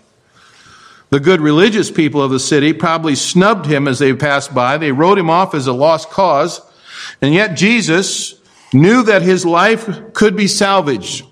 The 1.11 1.21
good 1.21 1.41
religious 1.41 1.91
people 1.91 2.23
of 2.23 2.31
the 2.31 2.41
city 2.41 2.73
probably 2.73 3.15
snubbed 3.15 3.67
him 3.67 3.88
as 3.88 3.99
they 3.99 4.12
passed 4.15 4.55
by. 4.55 4.77
They 4.77 4.93
wrote 4.93 5.19
him 5.19 5.31
off 5.31 5.55
as 5.55 5.67
a 5.67 5.73
lost 5.73 6.11
cause. 6.11 6.61
And 7.23 7.33
yet 7.33 7.57
Jesus 7.57 8.35
knew 8.73 9.03
that 9.05 9.23
his 9.23 9.47
life 9.47 10.12
could 10.12 10.37
be 10.37 10.47
salvaged. 10.47 11.25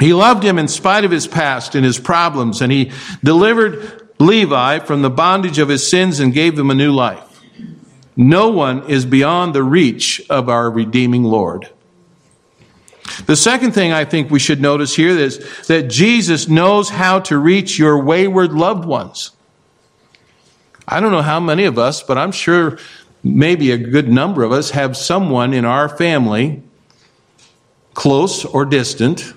He 0.00 0.14
loved 0.14 0.42
him 0.42 0.58
in 0.58 0.66
spite 0.66 1.04
of 1.04 1.10
his 1.10 1.26
past 1.26 1.74
and 1.74 1.84
his 1.84 2.00
problems, 2.00 2.62
and 2.62 2.72
he 2.72 2.90
delivered 3.22 4.08
Levi 4.18 4.78
from 4.80 5.02
the 5.02 5.10
bondage 5.10 5.58
of 5.58 5.68
his 5.68 5.86
sins 5.86 6.20
and 6.20 6.32
gave 6.32 6.58
him 6.58 6.70
a 6.70 6.74
new 6.74 6.90
life. 6.90 7.42
No 8.16 8.48
one 8.48 8.88
is 8.88 9.04
beyond 9.04 9.54
the 9.54 9.62
reach 9.62 10.22
of 10.30 10.48
our 10.48 10.70
redeeming 10.70 11.24
Lord. 11.24 11.68
The 13.26 13.36
second 13.36 13.72
thing 13.72 13.92
I 13.92 14.04
think 14.04 14.30
we 14.30 14.38
should 14.38 14.60
notice 14.60 14.94
here 14.94 15.10
is 15.10 15.38
that 15.66 15.88
Jesus 15.88 16.48
knows 16.48 16.88
how 16.88 17.20
to 17.20 17.38
reach 17.38 17.78
your 17.78 18.02
wayward 18.02 18.52
loved 18.52 18.84
ones. 18.86 19.32
I 20.88 21.00
don't 21.00 21.12
know 21.12 21.22
how 21.22 21.40
many 21.40 21.64
of 21.64 21.78
us, 21.78 22.02
but 22.02 22.18
I'm 22.18 22.32
sure 22.32 22.78
maybe 23.22 23.70
a 23.70 23.78
good 23.78 24.08
number 24.08 24.42
of 24.42 24.52
us 24.52 24.70
have 24.70 24.96
someone 24.96 25.52
in 25.52 25.64
our 25.64 25.88
family, 25.88 26.62
close 27.94 28.44
or 28.44 28.64
distant, 28.64 29.34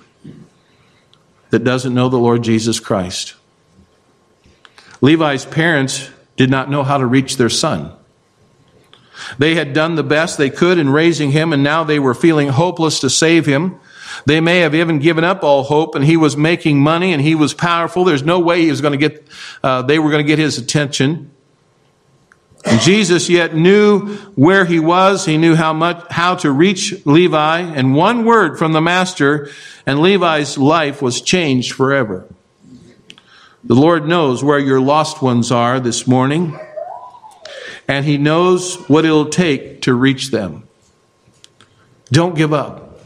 that 1.54 1.62
doesn't 1.62 1.94
know 1.94 2.08
the 2.08 2.18
Lord 2.18 2.42
Jesus 2.42 2.80
Christ. 2.80 3.36
Levi's 5.00 5.44
parents 5.44 6.10
did 6.34 6.50
not 6.50 6.68
know 6.68 6.82
how 6.82 6.98
to 6.98 7.06
reach 7.06 7.36
their 7.36 7.48
son. 7.48 7.92
They 9.38 9.54
had 9.54 9.72
done 9.72 9.94
the 9.94 10.02
best 10.02 10.36
they 10.36 10.50
could 10.50 10.78
in 10.78 10.90
raising 10.90 11.30
him, 11.30 11.52
and 11.52 11.62
now 11.62 11.84
they 11.84 12.00
were 12.00 12.12
feeling 12.12 12.48
hopeless 12.48 12.98
to 13.00 13.08
save 13.08 13.46
him. 13.46 13.78
They 14.26 14.40
may 14.40 14.58
have 14.60 14.74
even 14.74 14.98
given 14.98 15.22
up 15.22 15.44
all 15.44 15.62
hope, 15.62 15.94
and 15.94 16.04
he 16.04 16.16
was 16.16 16.36
making 16.36 16.80
money 16.80 17.12
and 17.12 17.22
he 17.22 17.36
was 17.36 17.54
powerful. 17.54 18.02
There's 18.02 18.24
no 18.24 18.40
way 18.40 18.62
he 18.62 18.70
was 18.70 18.80
going 18.80 18.98
to 18.98 19.08
get, 19.08 19.24
uh, 19.62 19.82
they 19.82 20.00
were 20.00 20.10
going 20.10 20.24
to 20.24 20.26
get 20.26 20.40
his 20.40 20.58
attention. 20.58 21.30
And 22.64 22.80
Jesus 22.80 23.28
yet 23.28 23.54
knew 23.54 24.16
where 24.34 24.64
he 24.64 24.80
was. 24.80 25.24
He 25.24 25.36
knew 25.36 25.54
how 25.54 25.72
much, 25.72 26.04
how 26.10 26.34
to 26.36 26.50
reach 26.50 27.06
Levi. 27.06 27.60
And 27.60 27.94
one 27.94 28.24
word 28.24 28.58
from 28.58 28.72
the 28.72 28.80
master, 28.80 29.50
and 29.86 30.00
Levi's 30.00 30.56
life 30.56 31.02
was 31.02 31.20
changed 31.20 31.72
forever. 31.72 32.26
The 33.62 33.74
Lord 33.74 34.06
knows 34.06 34.44
where 34.44 34.58
your 34.58 34.80
lost 34.80 35.22
ones 35.22 35.50
are 35.50 35.80
this 35.80 36.06
morning 36.06 36.58
and 37.88 38.04
He 38.04 38.18
knows 38.18 38.76
what 38.88 39.04
it'll 39.04 39.28
take 39.28 39.82
to 39.82 39.94
reach 39.94 40.30
them. 40.30 40.68
Don't 42.10 42.34
give 42.34 42.52
up. 42.52 43.00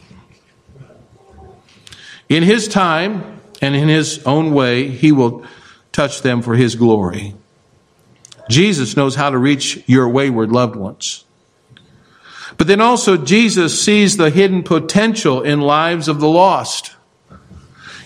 In 2.28 2.42
His 2.42 2.68
time 2.68 3.40
and 3.60 3.74
in 3.74 3.88
His 3.88 4.22
own 4.24 4.52
way, 4.52 4.88
He 4.88 5.12
will 5.12 5.44
touch 5.92 6.22
them 6.22 6.42
for 6.42 6.54
His 6.54 6.76
glory. 6.76 7.34
Jesus 8.48 8.96
knows 8.96 9.14
how 9.14 9.30
to 9.30 9.38
reach 9.38 9.82
your 9.86 10.08
wayward 10.08 10.50
loved 10.50 10.76
ones. 10.76 11.24
But 12.58 12.66
then 12.66 12.80
also, 12.80 13.16
Jesus 13.16 13.80
sees 13.80 14.16
the 14.16 14.30
hidden 14.30 14.62
potential 14.62 15.42
in 15.42 15.60
lives 15.60 16.08
of 16.08 16.20
the 16.20 16.28
lost. 16.28 16.96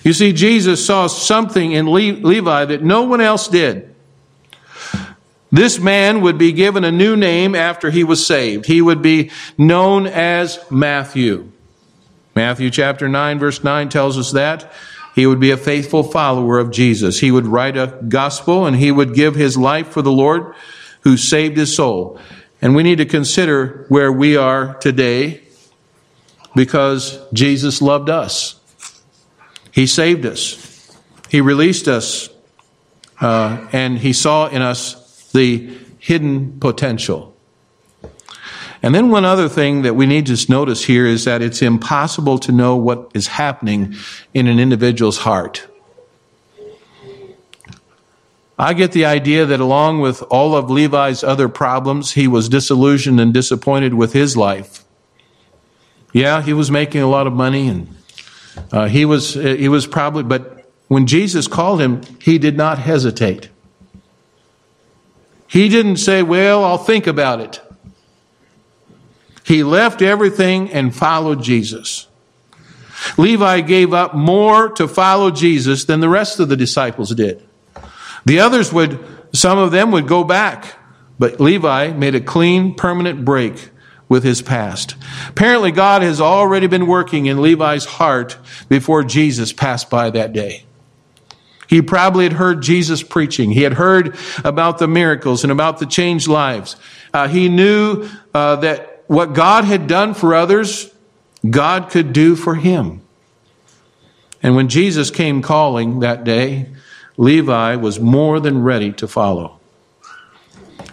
You 0.04 0.12
see, 0.12 0.32
Jesus 0.32 0.84
saw 0.84 1.06
something 1.06 1.72
in 1.72 1.92
Levi 1.92 2.66
that 2.66 2.82
no 2.82 3.02
one 3.02 3.20
else 3.20 3.48
did. 3.48 3.94
This 5.50 5.78
man 5.78 6.20
would 6.22 6.38
be 6.38 6.52
given 6.52 6.84
a 6.84 6.92
new 6.92 7.16
name 7.16 7.54
after 7.54 7.90
he 7.90 8.04
was 8.04 8.26
saved. 8.26 8.66
He 8.66 8.80
would 8.80 9.02
be 9.02 9.30
known 9.58 10.06
as 10.06 10.58
Matthew. 10.70 11.50
Matthew 12.34 12.70
chapter 12.70 13.08
9 13.08 13.38
verse 13.38 13.62
9 13.62 13.88
tells 13.90 14.16
us 14.16 14.32
that. 14.32 14.72
He 15.14 15.26
would 15.26 15.40
be 15.40 15.50
a 15.50 15.58
faithful 15.58 16.02
follower 16.02 16.58
of 16.58 16.70
Jesus. 16.70 17.20
He 17.20 17.30
would 17.30 17.46
write 17.46 17.76
a 17.76 17.98
gospel 18.08 18.64
and 18.64 18.74
he 18.74 18.90
would 18.90 19.14
give 19.14 19.34
his 19.34 19.58
life 19.58 19.88
for 19.88 20.00
the 20.00 20.10
Lord 20.10 20.54
who 21.02 21.18
saved 21.18 21.58
his 21.58 21.76
soul. 21.76 22.18
And 22.62 22.76
we 22.76 22.84
need 22.84 22.98
to 22.98 23.04
consider 23.04 23.86
where 23.88 24.12
we 24.12 24.36
are 24.36 24.74
today 24.74 25.42
because 26.54 27.18
Jesus 27.32 27.82
loved 27.82 28.08
us. 28.08 28.60
He 29.72 29.86
saved 29.86 30.24
us. 30.24 30.96
He 31.28 31.40
released 31.40 31.88
us. 31.88 32.28
Uh, 33.20 33.66
and 33.72 33.98
he 33.98 34.12
saw 34.12 34.46
in 34.46 34.62
us 34.62 35.30
the 35.32 35.76
hidden 35.98 36.60
potential. 36.60 37.36
And 38.82 38.94
then 38.94 39.10
one 39.10 39.24
other 39.24 39.48
thing 39.48 39.82
that 39.82 39.94
we 39.94 40.06
need 40.06 40.26
to 40.26 40.50
notice 40.50 40.84
here 40.84 41.06
is 41.06 41.24
that 41.24 41.40
it's 41.40 41.62
impossible 41.62 42.38
to 42.40 42.52
know 42.52 42.76
what 42.76 43.10
is 43.14 43.28
happening 43.28 43.94
in 44.34 44.48
an 44.48 44.58
individual's 44.58 45.18
heart. 45.18 45.68
I 48.58 48.74
get 48.74 48.92
the 48.92 49.04
idea 49.04 49.46
that 49.46 49.60
along 49.60 50.00
with 50.00 50.22
all 50.30 50.54
of 50.54 50.70
Levi's 50.70 51.24
other 51.24 51.48
problems, 51.48 52.12
he 52.12 52.28
was 52.28 52.48
disillusioned 52.48 53.18
and 53.18 53.32
disappointed 53.32 53.94
with 53.94 54.12
his 54.12 54.36
life. 54.36 54.84
Yeah, 56.12 56.42
he 56.42 56.52
was 56.52 56.70
making 56.70 57.00
a 57.00 57.08
lot 57.08 57.26
of 57.26 57.32
money 57.32 57.68
and 57.68 57.96
uh, 58.70 58.86
he 58.86 59.04
was, 59.04 59.34
he 59.34 59.68
was 59.68 59.86
probably, 59.86 60.24
but 60.24 60.70
when 60.88 61.06
Jesus 61.06 61.48
called 61.48 61.80
him, 61.80 62.02
he 62.20 62.38
did 62.38 62.56
not 62.56 62.78
hesitate. 62.78 63.48
He 65.48 65.68
didn't 65.68 65.96
say, 65.96 66.22
Well, 66.22 66.64
I'll 66.64 66.78
think 66.78 67.06
about 67.06 67.40
it. 67.40 67.60
He 69.44 69.64
left 69.64 70.02
everything 70.02 70.70
and 70.70 70.94
followed 70.94 71.42
Jesus. 71.42 72.08
Levi 73.16 73.60
gave 73.62 73.92
up 73.92 74.14
more 74.14 74.68
to 74.70 74.86
follow 74.86 75.30
Jesus 75.30 75.84
than 75.84 76.00
the 76.00 76.08
rest 76.08 76.38
of 76.40 76.48
the 76.48 76.56
disciples 76.56 77.14
did. 77.14 77.46
The 78.24 78.40
others 78.40 78.72
would, 78.72 78.98
some 79.32 79.58
of 79.58 79.70
them 79.70 79.90
would 79.90 80.06
go 80.06 80.24
back, 80.24 80.76
but 81.18 81.40
Levi 81.40 81.92
made 81.92 82.14
a 82.14 82.20
clean, 82.20 82.74
permanent 82.74 83.24
break 83.24 83.70
with 84.08 84.24
his 84.24 84.42
past. 84.42 84.94
Apparently, 85.28 85.72
God 85.72 86.02
has 86.02 86.20
already 86.20 86.66
been 86.66 86.86
working 86.86 87.26
in 87.26 87.40
Levi's 87.40 87.84
heart 87.84 88.36
before 88.68 89.02
Jesus 89.04 89.52
passed 89.52 89.88
by 89.88 90.10
that 90.10 90.32
day. 90.32 90.64
He 91.66 91.80
probably 91.80 92.24
had 92.24 92.34
heard 92.34 92.60
Jesus 92.60 93.02
preaching. 93.02 93.52
He 93.52 93.62
had 93.62 93.72
heard 93.72 94.16
about 94.44 94.76
the 94.76 94.86
miracles 94.86 95.42
and 95.42 95.50
about 95.50 95.78
the 95.78 95.86
changed 95.86 96.28
lives. 96.28 96.76
Uh, 97.14 97.28
he 97.28 97.48
knew 97.48 98.06
uh, 98.34 98.56
that 98.56 99.04
what 99.06 99.32
God 99.32 99.64
had 99.64 99.86
done 99.86 100.12
for 100.12 100.34
others, 100.34 100.92
God 101.48 101.88
could 101.88 102.12
do 102.12 102.36
for 102.36 102.54
him. 102.54 103.00
And 104.42 104.54
when 104.54 104.68
Jesus 104.68 105.10
came 105.10 105.40
calling 105.40 106.00
that 106.00 106.24
day, 106.24 106.66
Levi 107.16 107.76
was 107.76 108.00
more 108.00 108.40
than 108.40 108.62
ready 108.62 108.92
to 108.92 109.06
follow. 109.08 109.58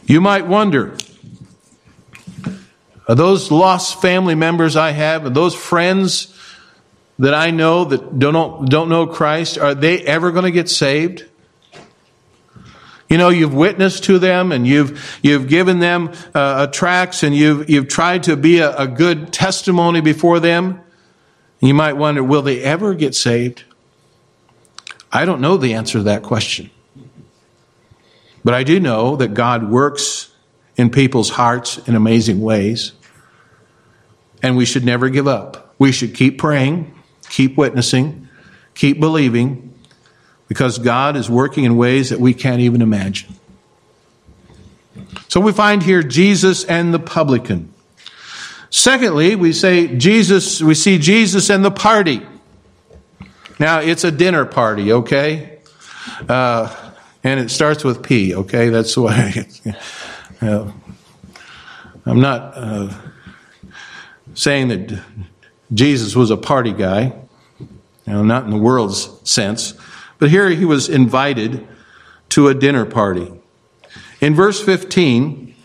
You 0.05 0.21
might 0.21 0.47
wonder, 0.47 0.95
are 3.07 3.15
those 3.15 3.51
lost 3.51 4.01
family 4.01 4.35
members 4.35 4.75
I 4.75 4.91
have, 4.91 5.25
and 5.25 5.35
those 5.35 5.55
friends 5.55 6.35
that 7.19 7.33
I 7.33 7.51
know 7.51 7.85
that 7.85 8.17
don't, 8.17 8.69
don't 8.69 8.89
know 8.89 9.05
Christ, 9.05 9.57
are 9.57 9.75
they 9.75 10.01
ever 10.01 10.31
going 10.31 10.45
to 10.45 10.51
get 10.51 10.69
saved? 10.69 11.25
You 13.09 13.17
know, 13.17 13.29
you've 13.29 13.53
witnessed 13.53 14.03
to 14.05 14.19
them 14.19 14.51
and 14.51 14.67
you've, 14.67 15.19
you've 15.23 15.47
given 15.47 15.79
them 15.79 16.13
uh, 16.33 16.67
tracts 16.67 17.23
and 17.23 17.35
you've, 17.35 17.69
you've 17.69 17.87
tried 17.87 18.23
to 18.23 18.37
be 18.37 18.59
a, 18.59 18.75
a 18.75 18.87
good 18.87 19.33
testimony 19.33 19.99
before 19.99 20.39
them. 20.39 20.79
You 21.59 21.73
might 21.73 21.93
wonder, 21.93 22.23
will 22.23 22.43
they 22.43 22.61
ever 22.61 22.93
get 22.93 23.15
saved? 23.15 23.63
I 25.11 25.25
don't 25.25 25.41
know 25.41 25.57
the 25.57 25.73
answer 25.73 25.99
to 25.99 26.03
that 26.03 26.23
question. 26.23 26.69
But 28.43 28.53
I 28.53 28.63
do 28.63 28.79
know 28.79 29.15
that 29.17 29.33
God 29.33 29.69
works 29.69 30.31
in 30.77 30.89
people's 30.89 31.29
hearts 31.29 31.77
in 31.87 31.95
amazing 31.95 32.41
ways. 32.41 32.93
And 34.41 34.55
we 34.55 34.65
should 34.65 34.85
never 34.85 35.09
give 35.09 35.27
up. 35.27 35.75
We 35.77 35.91
should 35.91 36.13
keep 36.13 36.37
praying. 36.37 36.95
Keep 37.29 37.57
witnessing, 37.57 38.27
keep 38.73 38.99
believing, 38.99 39.71
because 40.47 40.79
God 40.79 41.15
is 41.15 41.29
working 41.29 41.63
in 41.63 41.77
ways 41.77 42.09
that 42.09 42.19
we 42.19 42.33
can't 42.33 42.59
even 42.59 42.81
imagine. 42.81 43.35
So 45.27 45.39
we 45.39 45.51
find 45.51 45.83
here 45.83 46.01
Jesus 46.01 46.65
and 46.65 46.91
the 46.91 46.97
publican. 46.97 47.71
Secondly, 48.71 49.35
we 49.35 49.53
say 49.53 49.95
Jesus, 49.95 50.59
we 50.59 50.73
see 50.73 50.97
Jesus 50.97 51.51
and 51.51 51.63
the 51.63 51.69
party. 51.69 52.25
Now, 53.59 53.79
it's 53.79 54.03
a 54.03 54.11
dinner 54.11 54.45
party, 54.45 54.93
okay? 54.93 55.59
Uh, 56.27 56.73
and 57.23 57.39
it 57.39 57.49
starts 57.51 57.83
with 57.83 58.01
P, 58.01 58.33
okay? 58.33 58.69
That's 58.69 58.95
why. 58.95 59.45
uh, 60.41 60.71
I'm 62.05 62.21
not 62.21 62.53
uh, 62.55 62.93
saying 64.33 64.69
that 64.69 65.03
Jesus 65.73 66.15
was 66.15 66.31
a 66.31 66.37
party 66.37 66.71
guy, 66.71 67.13
you 67.59 67.67
know, 68.13 68.23
not 68.23 68.45
in 68.45 68.49
the 68.49 68.57
world's 68.57 69.09
sense, 69.29 69.73
but 70.17 70.29
here 70.29 70.49
he 70.49 70.65
was 70.65 70.87
invited 70.87 71.67
to 72.29 72.47
a 72.47 72.53
dinner 72.53 72.85
party. 72.85 73.31
In 74.21 74.33
verse 74.35 74.63
15, 74.63 75.55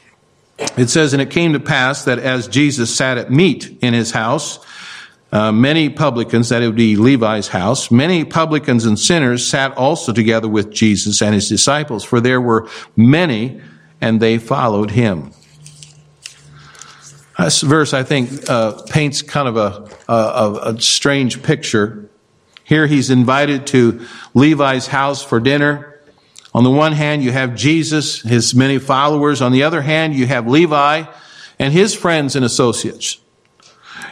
it 0.76 0.88
says, 0.88 1.12
And 1.12 1.22
it 1.22 1.30
came 1.30 1.52
to 1.52 1.60
pass 1.60 2.04
that 2.04 2.18
as 2.18 2.48
Jesus 2.48 2.94
sat 2.94 3.18
at 3.18 3.30
meat 3.30 3.78
in 3.80 3.94
his 3.94 4.10
house, 4.10 4.58
uh, 5.34 5.50
many 5.50 5.90
publicans, 5.90 6.50
that 6.50 6.62
would 6.62 6.76
be 6.76 6.94
Levi's 6.94 7.48
house, 7.48 7.90
many 7.90 8.24
publicans 8.24 8.86
and 8.86 8.96
sinners 8.96 9.44
sat 9.44 9.76
also 9.76 10.12
together 10.12 10.48
with 10.48 10.70
Jesus 10.70 11.20
and 11.20 11.34
his 11.34 11.48
disciples, 11.48 12.04
for 12.04 12.20
there 12.20 12.40
were 12.40 12.68
many, 12.94 13.60
and 14.00 14.20
they 14.20 14.38
followed 14.38 14.92
him. 14.92 15.32
This 17.36 17.62
verse, 17.62 17.92
I 17.92 18.04
think, 18.04 18.48
uh, 18.48 18.82
paints 18.82 19.22
kind 19.22 19.48
of 19.48 19.56
a, 19.56 20.12
a, 20.12 20.74
a 20.74 20.80
strange 20.80 21.42
picture. 21.42 22.08
Here 22.62 22.86
he's 22.86 23.10
invited 23.10 23.66
to 23.68 24.06
Levi's 24.34 24.86
house 24.86 25.20
for 25.24 25.40
dinner. 25.40 26.00
On 26.54 26.62
the 26.62 26.70
one 26.70 26.92
hand, 26.92 27.24
you 27.24 27.32
have 27.32 27.56
Jesus, 27.56 28.22
his 28.22 28.54
many 28.54 28.78
followers. 28.78 29.42
On 29.42 29.50
the 29.50 29.64
other 29.64 29.82
hand, 29.82 30.14
you 30.14 30.28
have 30.28 30.46
Levi 30.46 31.02
and 31.58 31.72
his 31.72 31.92
friends 31.92 32.36
and 32.36 32.44
associates. 32.44 33.18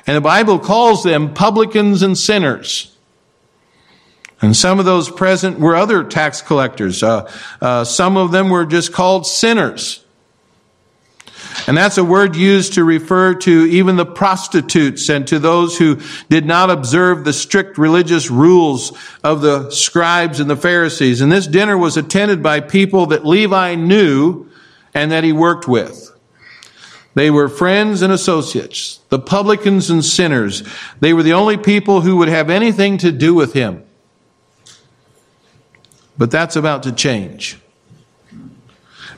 And 0.07 0.17
the 0.17 0.21
Bible 0.21 0.59
calls 0.59 1.05
them 1.05 1.35
publicans 1.35 2.03
and 2.03 2.17
sinners. 2.19 2.97
And 4.41 4.57
some 4.57 4.81
of 4.81 4.85
those 4.85 5.09
present 5.09 5.61
were 5.61 5.77
other 5.77 6.03
tax 6.03 6.43
collectors. 6.43 7.03
Uh, 7.03 7.31
uh, 7.61 7.85
some 7.85 8.17
of 8.17 8.33
them 8.33 8.51
were 8.51 8.67
just 8.67 8.93
called 8.93 9.27
sinners. 9.27 10.05
And 11.67 11.77
that's 11.77 11.99
a 11.99 12.05
word 12.05 12.35
used 12.35 12.75
to 12.75 12.85
refer 12.85 13.35
to 13.35 13.67
even 13.67 13.97
the 13.97 14.07
prostitutes 14.07 15.09
and 15.09 15.27
to 15.29 15.39
those 15.39 15.79
who 15.79 16.01
did 16.29 16.45
not 16.45 16.71
observe 16.71 17.25
the 17.25 17.33
strict 17.33 17.79
religious 17.79 18.31
rules 18.31 18.97
of 19.23 19.43
the 19.43 19.71
scribes 19.71 20.41
and 20.41 20.51
the 20.51 20.57
Pharisees. 20.57 21.21
And 21.21 21.31
this 21.31 21.47
dinner 21.47 21.79
was 21.79 21.97
attended 21.97 22.43
by 22.43 22.61
people 22.61 23.07
that 23.07 23.25
Levi 23.25 23.77
knew 23.77 24.49
and 24.95 25.13
that 25.13 25.25
he 25.25 25.33
worked 25.33 25.69
with. 25.69 26.12
They 27.15 27.31
were 27.31 27.49
friends 27.49 28.01
and 28.01 28.13
associates, 28.13 29.01
the 29.11 29.19
publicans 29.19 29.91
and 29.91 30.05
sinners. 30.05 30.63
They 31.01 31.13
were 31.13 31.23
the 31.23 31.35
only 31.35 31.59
people 31.59 32.01
who 32.01 32.17
would 32.17 32.29
have 32.29 32.49
anything 32.49 32.99
to 32.99 33.13
do 33.13 33.35
with 33.35 33.53
him. 33.53 33.85
But 36.17 36.31
that's 36.31 36.57
about 36.57 36.85
to 36.85 36.93
change. 36.93 37.59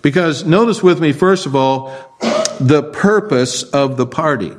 Because 0.02 0.44
notice 0.44 0.82
with 0.82 1.00
me, 1.00 1.12
first 1.12 1.46
of 1.46 1.54
all, 1.54 2.16
the 2.60 2.82
purpose 2.82 3.62
of 3.62 3.96
the 3.96 4.06
party. 4.06 4.52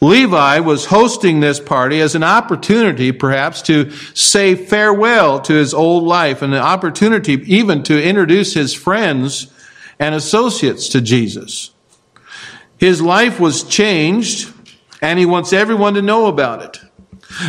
Levi 0.00 0.60
was 0.60 0.86
hosting 0.86 1.40
this 1.40 1.60
party 1.60 2.00
as 2.00 2.14
an 2.14 2.22
opportunity, 2.22 3.12
perhaps, 3.12 3.60
to 3.62 3.90
say 4.14 4.54
farewell 4.54 5.40
to 5.40 5.52
his 5.52 5.74
old 5.74 6.04
life 6.04 6.40
and 6.40 6.54
an 6.54 6.60
opportunity 6.60 7.34
even 7.54 7.82
to 7.82 8.02
introduce 8.02 8.54
his 8.54 8.72
friends 8.72 9.52
and 10.00 10.14
associates 10.14 10.88
to 10.88 11.00
Jesus. 11.00 11.70
His 12.78 13.02
life 13.02 13.38
was 13.38 13.62
changed, 13.62 14.52
and 15.02 15.18
he 15.18 15.26
wants 15.26 15.52
everyone 15.52 15.94
to 15.94 16.02
know 16.02 16.26
about 16.26 16.62
it. 16.62 16.80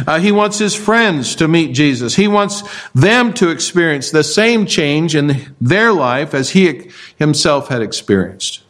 Uh, 0.06 0.20
he 0.20 0.32
wants 0.32 0.60
his 0.60 0.76
friends 0.76 1.36
to 1.36 1.48
meet 1.48 1.74
Jesus. 1.74 2.16
He 2.16 2.28
wants 2.28 2.62
them 2.94 3.34
to 3.34 3.50
experience 3.50 4.12
the 4.12 4.24
same 4.24 4.66
change 4.66 5.16
in 5.16 5.56
their 5.60 5.92
life 5.92 6.34
as 6.34 6.52
he 6.52 6.92
himself 7.18 7.70
had 7.70 7.82
experienced. 7.82 8.62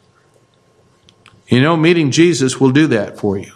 You 1.50 1.62
know, 1.62 1.76
meeting 1.76 2.12
Jesus 2.12 2.62
will 2.62 2.72
do 2.72 2.88
that 2.88 3.20
for 3.20 3.38
you. 3.38 3.52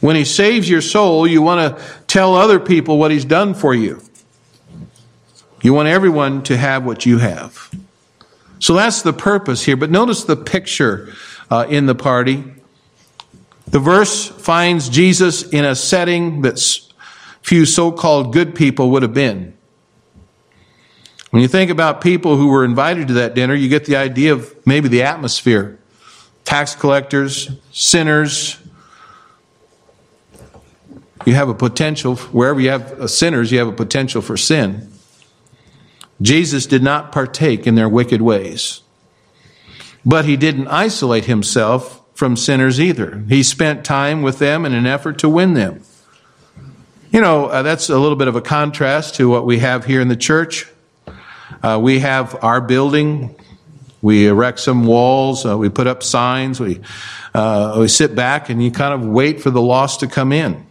When 0.00 0.16
he 0.16 0.24
saves 0.26 0.68
your 0.68 0.82
soul, 0.82 1.26
you 1.26 1.40
want 1.40 1.78
to 1.78 1.82
tell 2.06 2.34
other 2.34 2.60
people 2.60 2.98
what 2.98 3.10
he's 3.10 3.24
done 3.24 3.54
for 3.54 3.74
you. 3.74 4.02
You 5.62 5.72
want 5.72 5.88
everyone 5.88 6.42
to 6.42 6.58
have 6.58 6.84
what 6.84 7.06
you 7.06 7.18
have. 7.18 7.70
So 8.64 8.72
that's 8.72 9.02
the 9.02 9.12
purpose 9.12 9.62
here. 9.62 9.76
But 9.76 9.90
notice 9.90 10.24
the 10.24 10.36
picture 10.36 11.12
uh, 11.50 11.66
in 11.68 11.84
the 11.84 11.94
party. 11.94 12.42
The 13.66 13.78
verse 13.78 14.26
finds 14.26 14.88
Jesus 14.88 15.42
in 15.42 15.66
a 15.66 15.74
setting 15.74 16.40
that 16.40 16.58
few 17.42 17.66
so 17.66 17.92
called 17.92 18.32
good 18.32 18.54
people 18.54 18.88
would 18.92 19.02
have 19.02 19.12
been. 19.12 19.52
When 21.28 21.42
you 21.42 21.48
think 21.48 21.70
about 21.70 22.00
people 22.00 22.38
who 22.38 22.48
were 22.48 22.64
invited 22.64 23.08
to 23.08 23.14
that 23.14 23.34
dinner, 23.34 23.52
you 23.52 23.68
get 23.68 23.84
the 23.84 23.96
idea 23.96 24.32
of 24.32 24.54
maybe 24.66 24.88
the 24.88 25.02
atmosphere 25.02 25.78
tax 26.44 26.74
collectors, 26.74 27.50
sinners. 27.70 28.56
You 31.26 31.34
have 31.34 31.50
a 31.50 31.54
potential, 31.54 32.16
wherever 32.16 32.62
you 32.62 32.70
have 32.70 33.10
sinners, 33.10 33.52
you 33.52 33.58
have 33.58 33.68
a 33.68 33.72
potential 33.72 34.22
for 34.22 34.38
sin. 34.38 34.93
Jesus 36.20 36.66
did 36.66 36.82
not 36.82 37.12
partake 37.12 37.66
in 37.66 37.74
their 37.74 37.88
wicked 37.88 38.22
ways. 38.22 38.80
But 40.04 40.24
he 40.24 40.36
didn't 40.36 40.68
isolate 40.68 41.24
himself 41.24 42.00
from 42.14 42.36
sinners 42.36 42.80
either. 42.80 43.24
He 43.28 43.42
spent 43.42 43.84
time 43.84 44.22
with 44.22 44.38
them 44.38 44.64
in 44.64 44.72
an 44.72 44.86
effort 44.86 45.18
to 45.18 45.28
win 45.28 45.54
them. 45.54 45.82
You 47.10 47.20
know, 47.20 47.46
uh, 47.46 47.62
that's 47.62 47.90
a 47.90 47.98
little 47.98 48.16
bit 48.16 48.28
of 48.28 48.36
a 48.36 48.40
contrast 48.40 49.16
to 49.16 49.28
what 49.28 49.46
we 49.46 49.58
have 49.60 49.84
here 49.84 50.00
in 50.00 50.08
the 50.08 50.16
church. 50.16 50.66
Uh, 51.62 51.78
we 51.80 52.00
have 52.00 52.42
our 52.42 52.60
building. 52.60 53.34
We 54.02 54.26
erect 54.26 54.60
some 54.60 54.84
walls. 54.84 55.46
Uh, 55.46 55.56
we 55.56 55.68
put 55.68 55.86
up 55.86 56.02
signs. 56.02 56.60
We, 56.60 56.80
uh, 57.32 57.76
we 57.78 57.88
sit 57.88 58.14
back 58.14 58.50
and 58.50 58.62
you 58.62 58.70
kind 58.70 58.94
of 58.94 59.08
wait 59.08 59.40
for 59.40 59.50
the 59.50 59.62
lost 59.62 60.00
to 60.00 60.06
come 60.06 60.32
in. 60.32 60.66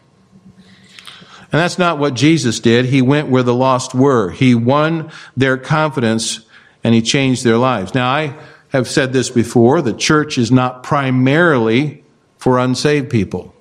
And 1.54 1.60
that's 1.60 1.78
not 1.78 2.00
what 2.00 2.16
Jesus 2.16 2.60
did. 2.60 2.86
He 2.86 3.04
went 3.04 3.30
where 3.30 3.44
the 3.44 3.54
lost 3.54 3.94
were. 3.94 4.32
He 4.32 4.56
won 4.56 5.12
their 5.38 5.56
confidence 5.56 6.40
and 6.84 6.96
he 6.96 7.02
changed 7.04 7.44
their 7.44 7.60
lives. 7.60 7.94
Now, 7.94 8.10
I 8.10 8.36
have 8.70 8.88
said 8.88 9.14
this 9.14 9.30
before 9.30 9.84
the 9.84 9.94
church 9.94 10.40
is 10.40 10.52
not 10.52 10.82
primarily 10.82 12.04
for 12.40 12.58
unsaved 12.58 13.12
people. 13.12 13.54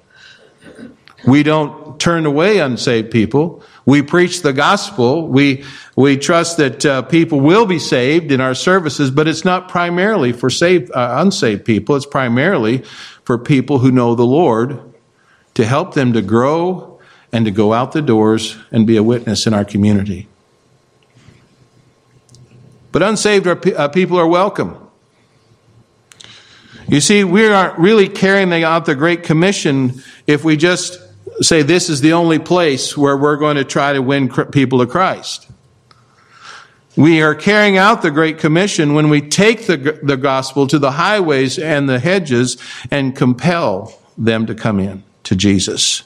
We 1.27 1.43
don't 1.43 2.01
turn 2.01 2.25
away 2.25 2.61
unsaved 2.61 3.11
people. 3.11 3.63
We 3.85 4.01
preach 4.01 4.41
the 4.41 4.55
gospel. 4.55 5.29
We, 5.29 5.65
we 5.95 6.17
trust 6.17 6.57
that 6.57 6.87
uh, 6.87 7.03
people 7.03 7.41
will 7.41 7.67
be 7.67 7.79
saved 7.79 8.33
in 8.33 8.41
our 8.41 8.55
services, 8.55 9.11
but 9.11 9.29
it's 9.29 9.45
not 9.45 9.69
primarily 9.69 10.33
for 10.33 10.49
saved, 10.49 10.91
uh, 10.93 11.17
unsaved 11.19 11.67
people. 11.67 11.95
It's 11.97 12.07
primarily 12.07 12.79
for 13.25 13.37
people 13.37 13.81
who 13.81 13.93
know 13.93 14.15
the 14.15 14.25
Lord 14.25 14.81
to 15.55 15.67
help 15.67 15.93
them 15.93 16.15
to 16.15 16.23
grow 16.23 16.92
and 17.33 17.45
to 17.47 17.51
go 17.51 17.73
out 17.73 17.93
the 17.93 18.03
doors 18.03 18.57
and 18.71 18.87
be 18.87 18.97
a 18.97 19.03
witness 19.03 19.47
in 19.47 19.55
our 19.55 19.65
community. 19.65 20.29
But 22.93 23.03
unsaved 23.03 23.47
uh, 23.47 23.89
people 23.89 24.19
are 24.19 24.27
welcome. 24.27 24.77
You 26.89 27.01
see, 27.01 27.25
we 27.25 27.47
aren't 27.47 27.79
really 27.79 28.09
carrying 28.09 28.53
out 28.65 28.85
the 28.85 28.95
Great 28.95 29.23
Commission 29.23 30.03
if 30.27 30.45
we 30.45 30.57
just 30.57 31.01
say 31.41 31.63
this 31.63 31.89
is 31.89 32.03
the 32.03 32.13
only 32.13 32.39
place 32.39 32.97
where 32.97 33.17
we're 33.17 33.37
going 33.37 33.57
to 33.57 33.65
try 33.65 33.95
to 33.95 34.03
win 34.03 34.29
people 34.51 34.81
to 34.81 34.87
Christ. 34.87 35.49
We 36.95 37.23
are 37.23 37.35
carrying 37.35 37.79
out 37.79 38.03
the 38.03 38.11
Great 38.11 38.39
Commission 38.39 38.93
when 38.93 39.09
we 39.09 39.23
take 39.23 39.67
the, 39.67 39.99
the 40.03 40.19
gospel 40.19 40.67
to 40.67 40.79
the 40.79 40.91
highways 40.91 41.59
and 41.59 41.89
the 41.89 41.99
hedges 41.99 42.59
and 42.91 43.17
compel 43.17 43.99
them 44.19 44.45
to 44.47 44.55
come 44.55 44.79
in 44.79 45.03
to 45.25 45.35
Jesus. 45.35 46.03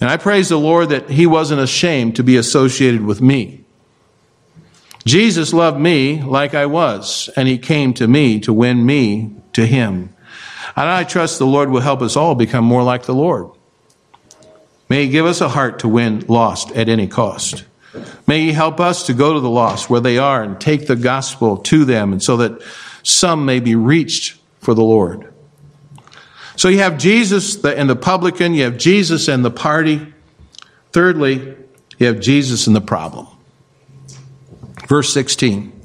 And 0.00 0.10
I 0.10 0.16
praise 0.16 0.48
the 0.48 0.58
Lord 0.58 0.88
that 0.90 1.10
He 1.10 1.26
wasn't 1.26 1.60
ashamed 1.60 2.16
to 2.16 2.24
be 2.24 2.36
associated 2.36 3.04
with 3.04 3.20
me. 3.20 3.64
Jesus 5.04 5.52
loved 5.52 5.78
me 5.78 6.22
like 6.22 6.54
I 6.54 6.66
was, 6.66 7.28
and 7.36 7.46
He 7.46 7.58
came 7.58 7.92
to 7.94 8.08
me 8.08 8.40
to 8.40 8.52
win 8.52 8.84
me 8.86 9.34
to 9.52 9.66
Him. 9.66 10.10
And 10.76 10.88
I 10.88 11.04
trust 11.04 11.38
the 11.38 11.46
Lord 11.46 11.70
will 11.70 11.80
help 11.80 12.02
us 12.02 12.16
all 12.16 12.34
become 12.34 12.64
more 12.64 12.82
like 12.82 13.04
the 13.04 13.14
Lord. 13.14 13.50
May 14.88 15.04
He 15.04 15.10
give 15.10 15.26
us 15.26 15.40
a 15.40 15.48
heart 15.48 15.78
to 15.80 15.88
win 15.88 16.24
lost 16.26 16.70
at 16.72 16.88
any 16.88 17.06
cost. 17.06 17.64
May 18.26 18.40
He 18.40 18.52
help 18.52 18.80
us 18.80 19.06
to 19.06 19.12
go 19.12 19.34
to 19.34 19.40
the 19.40 19.50
lost 19.50 19.90
where 19.90 20.00
they 20.00 20.18
are 20.18 20.42
and 20.42 20.60
take 20.60 20.86
the 20.86 20.96
gospel 20.96 21.58
to 21.58 21.84
them, 21.84 22.12
and 22.12 22.22
so 22.22 22.36
that 22.38 22.62
some 23.02 23.44
may 23.44 23.60
be 23.60 23.74
reached 23.74 24.38
for 24.60 24.74
the 24.74 24.82
Lord. 24.82 25.33
So 26.64 26.70
you 26.70 26.78
have 26.78 26.96
Jesus 26.96 27.62
and 27.62 27.90
the 27.90 27.94
publican, 27.94 28.54
you 28.54 28.64
have 28.64 28.78
Jesus 28.78 29.28
and 29.28 29.44
the 29.44 29.50
party. 29.50 30.14
Thirdly, 30.92 31.54
you 31.98 32.06
have 32.06 32.20
Jesus 32.20 32.66
and 32.66 32.74
the 32.74 32.80
problem. 32.80 33.26
Verse 34.88 35.12
16. 35.12 35.78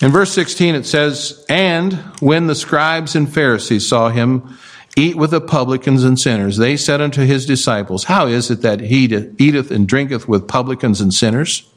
In 0.00 0.10
verse 0.10 0.32
16 0.32 0.74
it 0.74 0.86
says, 0.86 1.44
And 1.50 1.92
when 2.20 2.46
the 2.46 2.54
scribes 2.54 3.14
and 3.14 3.30
Pharisees 3.30 3.86
saw 3.86 4.08
him 4.08 4.56
eat 4.96 5.16
with 5.16 5.32
the 5.32 5.42
publicans 5.42 6.02
and 6.02 6.18
sinners, 6.18 6.56
they 6.56 6.78
said 6.78 7.02
unto 7.02 7.26
his 7.26 7.44
disciples, 7.44 8.04
How 8.04 8.26
is 8.26 8.50
it 8.50 8.62
that 8.62 8.80
he 8.80 9.04
eateth 9.04 9.70
and 9.70 9.86
drinketh 9.86 10.26
with 10.26 10.48
publicans 10.48 11.02
and 11.02 11.12
sinners? 11.12 11.70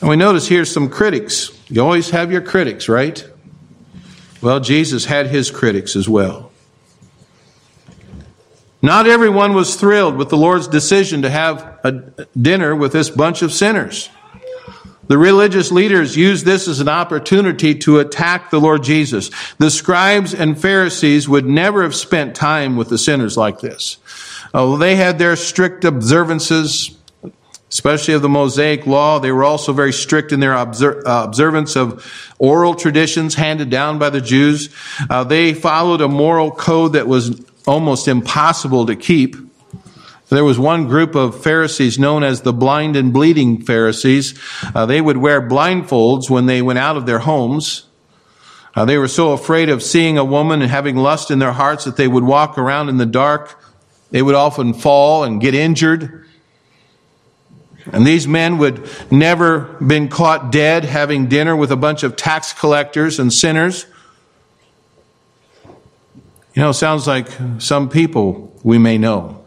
And 0.00 0.08
we 0.08 0.16
notice 0.16 0.48
here 0.48 0.64
some 0.64 0.88
critics. 0.88 1.50
You 1.68 1.82
always 1.82 2.08
have 2.08 2.32
your 2.32 2.40
critics, 2.40 2.88
right? 2.88 3.22
Well, 4.42 4.60
Jesus 4.60 5.04
had 5.04 5.26
his 5.26 5.50
critics 5.50 5.96
as 5.96 6.08
well. 6.08 6.50
Not 8.82 9.06
everyone 9.06 9.52
was 9.52 9.76
thrilled 9.76 10.16
with 10.16 10.30
the 10.30 10.38
Lord's 10.38 10.66
decision 10.66 11.22
to 11.22 11.30
have 11.30 11.78
a 11.84 11.92
dinner 12.40 12.74
with 12.74 12.92
this 12.92 13.10
bunch 13.10 13.42
of 13.42 13.52
sinners. 13.52 14.08
The 15.08 15.18
religious 15.18 15.72
leaders 15.72 16.16
used 16.16 16.46
this 16.46 16.68
as 16.68 16.80
an 16.80 16.88
opportunity 16.88 17.74
to 17.80 17.98
attack 17.98 18.50
the 18.50 18.60
Lord 18.60 18.84
Jesus. 18.84 19.30
The 19.58 19.70
scribes 19.70 20.32
and 20.32 20.58
Pharisees 20.58 21.28
would 21.28 21.46
never 21.46 21.82
have 21.82 21.96
spent 21.96 22.34
time 22.36 22.76
with 22.76 22.88
the 22.88 22.96
sinners 22.96 23.36
like 23.36 23.60
this. 23.60 23.98
Oh, 24.54 24.76
they 24.76 24.96
had 24.96 25.18
their 25.18 25.36
strict 25.36 25.84
observances, 25.84 26.96
especially 27.70 28.14
of 28.14 28.22
the 28.22 28.28
Mosaic 28.28 28.86
law. 28.86 29.18
They 29.18 29.32
were 29.32 29.44
also 29.44 29.72
very 29.72 29.92
strict 29.92 30.32
in 30.32 30.40
their 30.40 30.54
uh, 30.54 31.24
observance 31.24 31.76
of 31.76 32.04
oral 32.38 32.74
traditions 32.74 33.34
handed 33.34 33.70
down 33.70 33.98
by 33.98 34.10
the 34.10 34.20
Jews. 34.20 34.70
Uh, 35.08 35.24
they 35.24 35.54
followed 35.54 36.00
a 36.00 36.08
moral 36.08 36.50
code 36.50 36.94
that 36.94 37.06
was 37.06 37.40
almost 37.66 38.08
impossible 38.08 38.86
to 38.86 38.96
keep. 38.96 39.36
There 40.30 40.44
was 40.44 40.58
one 40.58 40.86
group 40.86 41.16
of 41.16 41.42
Pharisees 41.42 41.98
known 41.98 42.22
as 42.22 42.42
the 42.42 42.52
blind 42.52 42.94
and 42.94 43.12
bleeding 43.12 43.62
Pharisees. 43.62 44.38
Uh, 44.74 44.86
they 44.86 45.00
would 45.00 45.16
wear 45.16 45.42
blindfolds 45.42 46.30
when 46.30 46.46
they 46.46 46.62
went 46.62 46.78
out 46.78 46.96
of 46.96 47.04
their 47.04 47.18
homes. 47.18 47.86
Uh, 48.74 48.84
they 48.84 48.96
were 48.96 49.08
so 49.08 49.32
afraid 49.32 49.68
of 49.68 49.82
seeing 49.82 50.18
a 50.18 50.24
woman 50.24 50.62
and 50.62 50.70
having 50.70 50.96
lust 50.96 51.32
in 51.32 51.40
their 51.40 51.52
hearts 51.52 51.84
that 51.84 51.96
they 51.96 52.06
would 52.06 52.22
walk 52.22 52.58
around 52.58 52.88
in 52.88 52.98
the 52.98 53.06
dark. 53.06 53.60
They 54.12 54.22
would 54.22 54.36
often 54.36 54.72
fall 54.72 55.24
and 55.24 55.40
get 55.40 55.54
injured. 55.54 56.26
And 57.92 58.06
these 58.06 58.28
men 58.28 58.58
would 58.58 58.88
never 59.10 59.60
been 59.84 60.08
caught 60.08 60.52
dead 60.52 60.84
having 60.84 61.26
dinner 61.26 61.56
with 61.56 61.72
a 61.72 61.76
bunch 61.76 62.02
of 62.02 62.16
tax 62.16 62.52
collectors 62.52 63.18
and 63.18 63.32
sinners. 63.32 63.86
You 66.54 66.62
know, 66.62 66.72
sounds 66.72 67.06
like 67.06 67.28
some 67.58 67.88
people 67.88 68.52
we 68.62 68.78
may 68.78 68.98
know. 68.98 69.44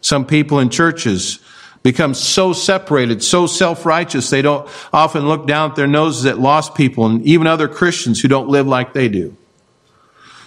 Some 0.00 0.26
people 0.26 0.58
in 0.58 0.70
churches 0.70 1.38
become 1.82 2.14
so 2.14 2.52
separated, 2.52 3.22
so 3.22 3.46
self-righteous, 3.46 4.30
they 4.30 4.42
don't 4.42 4.68
often 4.92 5.26
look 5.26 5.46
down 5.46 5.70
at 5.70 5.76
their 5.76 5.86
noses 5.86 6.26
at 6.26 6.38
lost 6.38 6.74
people 6.74 7.06
and 7.06 7.24
even 7.26 7.46
other 7.46 7.68
Christians 7.68 8.20
who 8.20 8.28
don't 8.28 8.48
live 8.48 8.66
like 8.66 8.92
they 8.92 9.08
do. 9.08 9.36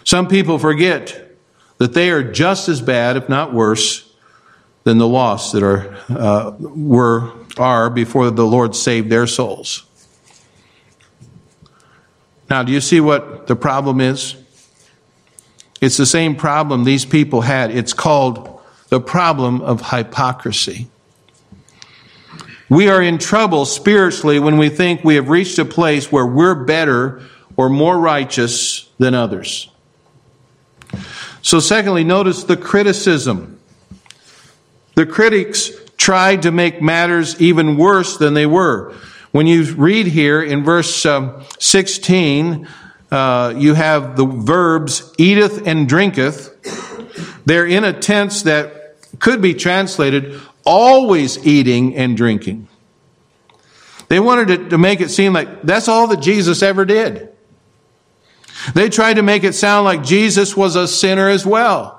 Some 0.04 0.28
people 0.28 0.60
forget 0.60 1.38
that 1.78 1.94
they 1.94 2.10
are 2.10 2.24
just 2.24 2.70
as 2.70 2.82
bad, 2.82 3.18
if 3.18 3.28
not 3.28 3.54
worse, 3.54 4.10
than 4.86 5.00
the 5.00 5.08
lost 5.08 5.52
that 5.52 5.64
are 5.64 5.98
uh, 6.10 6.56
were 6.60 7.34
are 7.58 7.90
before 7.90 8.32
the 8.32 8.46
Lord 8.46 8.76
saved 8.76 9.10
their 9.10 9.28
souls. 9.28 9.84
Now, 12.50 12.64
do 12.64 12.72
you 12.72 12.80
see 12.80 13.02
what 13.02 13.48
the 13.48 13.56
problem 13.56 14.00
is? 14.00 14.36
It's 15.82 15.98
the 15.98 16.06
same 16.06 16.36
problem 16.36 16.84
these 16.84 17.06
people 17.06 17.42
had. 17.42 17.72
It's 17.72 17.94
called 17.94 18.62
the 18.90 19.02
problem 19.02 19.62
of 19.62 19.90
hypocrisy. 19.90 20.88
We 22.70 22.88
are 22.88 23.02
in 23.02 23.18
trouble 23.18 23.66
spiritually 23.66 24.40
when 24.40 24.58
we 24.58 24.70
think 24.70 25.04
we 25.04 25.16
have 25.16 25.30
reached 25.30 25.58
a 25.60 25.66
place 25.66 26.12
where 26.12 26.26
we're 26.26 26.56
better 26.56 27.24
or 27.58 27.70
more 27.70 27.98
righteous 27.98 28.90
than 29.00 29.16
others. 29.16 29.70
So, 31.42 31.60
secondly, 31.60 32.04
notice 32.04 32.44
the 32.44 32.58
criticism. 32.58 33.55
The 34.96 35.06
critics 35.06 35.72
tried 35.98 36.42
to 36.44 36.52
make 36.52 36.82
matters 36.82 37.40
even 37.42 37.78
worse 37.78 38.18
than 38.18 38.34
they 38.34 38.46
were. 38.46 38.94
When 39.32 39.48
you 39.48 39.74
read 39.76 40.08
here 40.08 40.42
in 40.42 40.64
verse 40.64 41.06
um, 41.06 41.44
16, 41.60 42.68
uh, 43.12 43.54
you 43.56 43.74
have 43.74 44.16
the 44.16 44.26
verbs 44.26 45.14
eateth 45.18 45.68
and 45.68 45.88
drinketh. 45.88 47.44
They're 47.46 47.68
in 47.68 47.84
a 47.84 47.94
tense 47.94 48.44
that 48.44 48.96
could 49.20 49.42
be 49.42 49.54
translated 49.54 50.40
always 50.66 51.46
eating 51.46 51.96
and 51.96 52.18
drinking. 52.18 52.68
They 54.08 54.20
wanted 54.20 54.48
to, 54.48 54.70
to 54.70 54.78
make 54.78 55.02
it 55.02 55.10
seem 55.10 55.34
like 55.34 55.62
that's 55.64 55.88
all 55.88 56.08
that 56.08 56.22
Jesus 56.22 56.62
ever 56.62 56.86
did. 56.86 57.30
They 58.74 58.90
tried 58.90 59.16
to 59.16 59.24
make 59.24 59.44
it 59.44 59.54
sound 59.54 59.86
like 59.86 60.04
Jesus 60.04 60.56
was 60.58 60.76
a 60.76 60.88
sinner 60.88 61.30
as 61.30 61.46
well. 61.46 61.95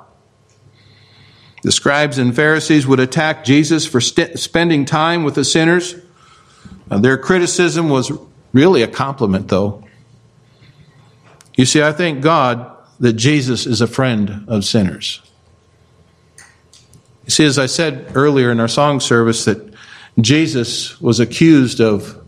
The 1.66 1.72
scribes 1.72 2.18
and 2.18 2.33
Pharisees 2.33 2.87
would 2.87 3.00
attack 3.00 3.44
Jesus 3.44 3.85
for 3.85 4.00
st- 4.00 4.38
spending 4.38 4.85
time 4.85 5.24
with 5.24 5.35
the 5.35 5.44
sinners. 5.44 5.96
Uh, 6.88 6.98
their 6.98 7.18
criticism 7.18 7.88
was 7.88 8.12
really 8.52 8.83
a 8.83 8.87
compliment, 8.87 9.48
though. 9.48 9.83
You 11.57 11.66
see, 11.66 11.83
I 11.83 11.90
thank 11.90 12.22
God 12.22 12.70
that 13.00 13.14
Jesus 13.14 13.66
is 13.66 13.81
a 13.81 13.88
friend 13.88 14.44
of 14.46 14.64
sinners. 14.64 15.20
You 17.24 17.31
see, 17.31 17.44
as 17.44 17.59
I 17.59 17.66
said 17.66 18.12
earlier 18.14 18.52
in 18.52 18.61
our 18.61 18.68
song 18.68 19.00
service, 19.00 19.44
that 19.46 19.74
Jesus 20.20 21.00
was 21.00 21.18
accused 21.18 21.81
of 21.81 22.24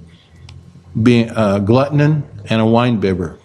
being 1.00 1.30
a 1.30 1.60
glutton 1.60 2.28
and 2.46 2.60
a 2.60 2.64
winebibber, 2.64 3.38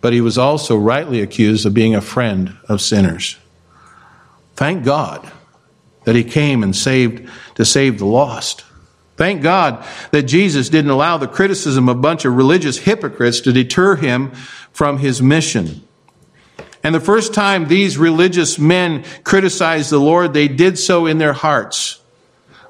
but 0.00 0.12
he 0.12 0.20
was 0.20 0.36
also 0.36 0.76
rightly 0.76 1.20
accused 1.20 1.64
of 1.66 1.72
being 1.72 1.94
a 1.94 2.00
friend 2.00 2.56
of 2.68 2.80
sinners. 2.80 3.36
Thank 4.58 4.84
God 4.84 5.30
that 6.02 6.16
he 6.16 6.24
came 6.24 6.64
and 6.64 6.74
saved 6.74 7.30
to 7.54 7.64
save 7.64 8.00
the 8.00 8.06
lost. 8.06 8.64
Thank 9.16 9.40
God 9.40 9.86
that 10.10 10.24
Jesus 10.24 10.68
didn't 10.68 10.90
allow 10.90 11.16
the 11.16 11.28
criticism 11.28 11.88
of 11.88 11.96
a 11.96 12.00
bunch 12.00 12.24
of 12.24 12.34
religious 12.34 12.78
hypocrites 12.78 13.38
to 13.42 13.52
deter 13.52 13.94
him 13.94 14.32
from 14.72 14.98
his 14.98 15.22
mission. 15.22 15.86
And 16.82 16.92
the 16.92 16.98
first 16.98 17.32
time 17.32 17.68
these 17.68 17.98
religious 17.98 18.58
men 18.58 19.04
criticized 19.22 19.90
the 19.90 20.00
Lord, 20.00 20.32
they 20.32 20.48
did 20.48 20.76
so 20.76 21.06
in 21.06 21.18
their 21.18 21.34
hearts. 21.34 22.00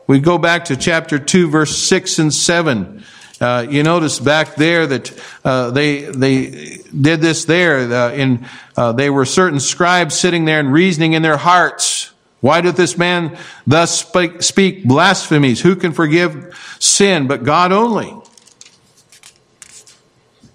We 0.07 0.20
go 0.20 0.37
back 0.37 0.66
to 0.66 0.77
chapter 0.77 1.18
2, 1.18 1.48
verse 1.48 1.74
6 1.74 2.18
and 2.18 2.35
7. 2.35 3.03
Uh, 3.40 3.66
you 3.68 3.83
notice 3.85 4.18
back 4.18 4.57
there 4.57 4.87
that 4.87 5.24
uh, 5.44 5.70
they 5.70 6.03
they 6.03 6.79
did 7.01 7.20
this 7.20 7.44
there. 7.44 7.92
Uh, 7.92 8.12
in 8.12 8.46
uh, 8.77 8.92
they 8.92 9.11
were 9.11 9.24
certain 9.24 9.61
scribes 9.61 10.18
sitting 10.18 10.44
there 10.44 10.59
and 10.59 10.72
reasoning 10.72 11.12
in 11.12 11.22
their 11.22 11.37
hearts. 11.37 12.11
Why 12.40 12.61
doth 12.61 12.77
this 12.77 12.96
man 12.96 13.37
thus 13.66 14.01
speak, 14.01 14.42
speak 14.42 14.85
blasphemies? 14.85 15.61
Who 15.61 15.74
can 15.77 15.92
forgive 15.92 16.57
sin 16.79 17.27
but 17.27 17.42
God 17.42 17.72
only? 17.72 18.14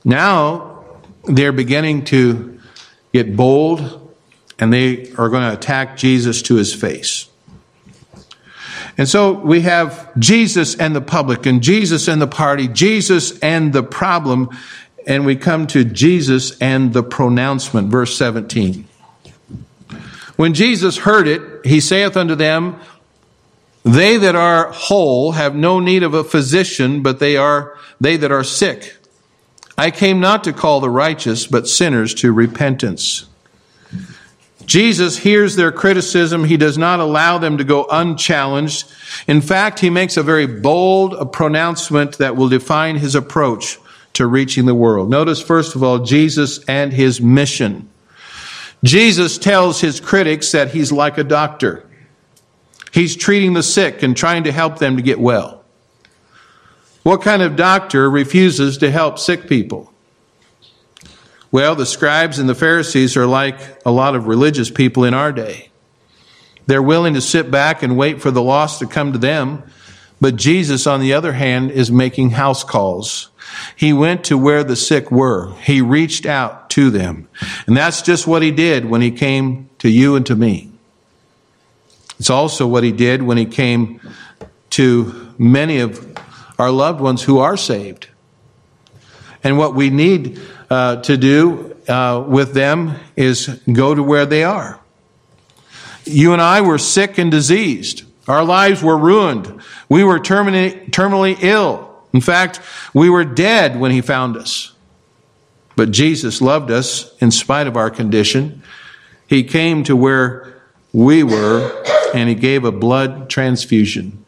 Now 0.06 0.86
they're 1.26 1.52
beginning 1.52 2.06
to 2.06 2.60
get 3.14 3.36
bold, 3.36 4.14
and 4.60 4.74
they 4.74 5.12
are 5.14 5.30
going 5.30 5.50
to 5.50 5.54
attack 5.54 5.98
Jesus 5.98 6.42
to 6.44 6.56
his 6.56 6.74
face. 6.74 7.30
And 8.98 9.10
so 9.10 9.32
we 9.32 9.62
have 9.62 10.12
Jesus 10.20 10.76
and 10.76 10.96
the 10.96 11.02
publican, 11.02 11.62
Jesus 11.62 12.08
and 12.08 12.22
the 12.22 12.28
party, 12.28 12.68
Jesus 12.68 13.40
and 13.40 13.74
the 13.74 13.84
problem, 13.84 14.50
and 15.08 15.26
we 15.26 15.36
come 15.36 15.68
to 15.68 15.84
Jesus 15.84 16.58
and 16.60 16.94
the 16.94 17.04
pronouncement, 17.04 17.90
verse 17.90 18.16
17. 18.18 18.88
When 20.36 20.54
Jesus 20.54 20.98
heard 20.98 21.28
it, 21.28 21.66
he 21.66 21.80
saith 21.80 22.16
unto 22.18 22.36
them, 22.36 22.80
They 23.84 24.18
that 24.18 24.36
are 24.36 24.72
whole 24.72 25.34
have 25.34 25.56
no 25.56 25.80
need 25.80 26.04
of 26.04 26.14
a 26.14 26.24
physician, 26.24 27.02
but 27.02 27.20
they 27.20 27.38
are 27.38 27.78
they 28.00 28.18
that 28.18 28.32
are 28.32 28.44
sick. 28.44 28.98
I 29.78 29.90
came 29.92 30.20
not 30.20 30.44
to 30.44 30.54
call 30.54 30.82
the 30.82 30.90
righteous, 30.90 31.48
but 31.48 31.68
sinners 31.68 32.14
to 32.16 32.32
repentance. 32.32 33.26
Jesus 34.66 35.18
hears 35.18 35.56
their 35.56 35.72
criticism. 35.72 36.46
He 36.46 36.58
does 36.58 36.78
not 36.78 37.00
allow 37.00 37.38
them 37.38 37.58
to 37.58 37.64
go 37.64 37.86
unchallenged. 37.90 38.86
In 39.28 39.42
fact, 39.42 39.80
he 39.80 39.90
makes 39.90 40.18
a 40.18 40.24
very 40.24 40.48
bold 40.48 41.34
pronouncement 41.34 42.18
that 42.18 42.36
will 42.36 42.50
define 42.50 42.98
his 42.98 43.16
approach 43.16 43.78
to 44.14 44.28
reaching 44.28 44.66
the 44.66 44.76
world. 44.76 45.10
Notice, 45.10 45.42
first 45.42 45.76
of 45.76 45.84
all, 45.84 46.00
Jesus 46.00 46.64
and 46.66 46.94
his 46.94 47.20
mission. 47.20 47.90
Jesus 48.84 49.38
tells 49.38 49.82
his 49.82 50.00
critics 50.00 50.52
that 50.52 50.72
he's 50.72 50.92
like 50.92 51.18
a 51.18 51.24
doctor. 51.24 51.88
He's 52.92 53.16
treating 53.16 53.54
the 53.54 53.64
sick 53.64 54.04
and 54.04 54.16
trying 54.16 54.44
to 54.44 54.52
help 54.52 54.78
them 54.78 54.98
to 54.98 55.02
get 55.02 55.20
well. 55.20 55.64
What 57.04 57.22
kind 57.22 57.42
of 57.42 57.56
doctor 57.56 58.10
refuses 58.10 58.78
to 58.80 58.92
help 58.92 59.20
sick 59.20 59.48
people? 59.48 59.93
Well, 61.54 61.76
the 61.76 61.86
scribes 61.86 62.40
and 62.40 62.50
the 62.50 62.56
Pharisees 62.56 63.16
are 63.16 63.28
like 63.28 63.60
a 63.86 63.92
lot 63.92 64.16
of 64.16 64.26
religious 64.26 64.72
people 64.72 65.04
in 65.04 65.14
our 65.14 65.32
day. 65.32 65.70
They're 66.66 66.82
willing 66.82 67.14
to 67.14 67.22
sit 67.22 67.52
back 67.52 67.84
and 67.84 67.96
wait 67.96 68.24
for 68.24 68.32
the 68.32 68.42
lost 68.42 68.80
to 68.80 68.88
come 68.88 69.14
to 69.14 69.20
them. 69.20 69.62
But 70.20 70.36
Jesus, 70.36 70.88
on 70.88 71.00
the 71.00 71.14
other 71.14 71.32
hand, 71.32 71.70
is 71.70 71.92
making 71.92 72.32
house 72.32 72.64
calls. 72.64 73.30
He 73.76 73.94
went 73.94 74.24
to 74.24 74.36
where 74.36 74.64
the 74.64 74.76
sick 74.76 75.12
were. 75.12 75.54
He 75.58 75.80
reached 75.80 76.26
out 76.26 76.72
to 76.72 76.90
them. 76.90 77.28
And 77.68 77.78
that's 77.78 78.02
just 78.02 78.26
what 78.26 78.42
he 78.42 78.50
did 78.50 78.86
when 78.86 79.04
he 79.04 79.12
came 79.12 79.70
to 79.78 79.90
you 79.90 80.16
and 80.16 80.26
to 80.26 80.36
me. 80.36 80.72
It's 82.18 82.32
also 82.32 82.66
what 82.66 82.84
he 82.84 82.92
did 82.92 83.22
when 83.22 83.38
he 83.38 83.46
came 83.46 84.02
to 84.72 85.36
many 85.38 85.78
of 85.82 86.18
our 86.58 86.72
loved 86.72 87.00
ones 87.00 87.22
who 87.22 87.38
are 87.38 87.58
saved. 87.58 88.08
And 89.44 89.60
what 89.60 89.76
we 89.76 89.92
need 89.92 90.42
uh, 90.74 90.96
to 91.04 91.18
do 91.18 91.78
uh, 91.88 92.26
with 92.28 92.54
them 92.54 92.96
is 93.16 93.48
go 93.72 93.94
to 93.94 94.02
where 94.02 94.26
they 94.26 94.44
are. 94.44 94.80
You 96.04 96.34
and 96.34 96.42
I 96.42 96.62
were 96.62 96.80
sick 96.80 97.20
and 97.20 97.30
diseased. 97.30 98.04
Our 98.28 98.44
lives 98.44 98.82
were 98.82 98.98
ruined. 98.98 99.62
We 99.88 100.04
were 100.04 100.20
terminally, 100.20 100.90
terminally 100.90 101.38
ill. 101.42 101.94
In 102.12 102.22
fact, 102.22 102.60
we 102.94 103.08
were 103.08 103.24
dead 103.24 103.80
when 103.80 103.92
he 103.92 104.02
found 104.02 104.36
us. 104.36 104.74
But 105.76 105.92
Jesus 105.92 106.42
loved 106.42 106.72
us 106.72 107.16
in 107.18 107.30
spite 107.30 107.68
of 107.68 107.78
our 107.78 107.92
condition. 107.92 108.64
He 109.28 109.44
came 109.44 109.84
to 109.84 109.96
where 109.96 110.60
we 110.92 111.24
were 111.24 111.84
and 112.16 112.30
he 112.30 112.36
gave 112.36 112.64
a 112.64 112.72
blood 112.72 113.30
transfusion. 113.30 114.23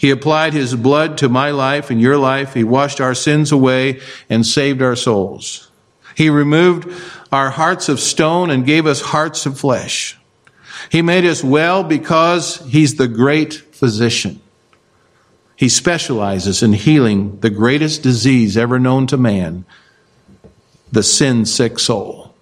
He 0.00 0.10
applied 0.10 0.54
his 0.54 0.74
blood 0.74 1.18
to 1.18 1.28
my 1.28 1.50
life 1.50 1.90
and 1.90 2.00
your 2.00 2.16
life. 2.16 2.54
He 2.54 2.64
washed 2.64 3.02
our 3.02 3.14
sins 3.14 3.52
away 3.52 4.00
and 4.30 4.46
saved 4.46 4.80
our 4.80 4.96
souls. 4.96 5.70
He 6.16 6.30
removed 6.30 6.90
our 7.30 7.50
hearts 7.50 7.90
of 7.90 8.00
stone 8.00 8.48
and 8.48 8.64
gave 8.64 8.86
us 8.86 9.02
hearts 9.02 9.44
of 9.44 9.60
flesh. 9.60 10.18
He 10.90 11.02
made 11.02 11.26
us 11.26 11.44
well 11.44 11.84
because 11.84 12.66
he's 12.66 12.94
the 12.94 13.08
great 13.08 13.52
physician. 13.52 14.40
He 15.54 15.68
specializes 15.68 16.62
in 16.62 16.72
healing 16.72 17.38
the 17.40 17.50
greatest 17.50 18.02
disease 18.02 18.56
ever 18.56 18.78
known 18.78 19.06
to 19.08 19.18
man, 19.18 19.66
the 20.90 21.02
sin 21.02 21.44
sick 21.44 21.78
soul. 21.78 22.34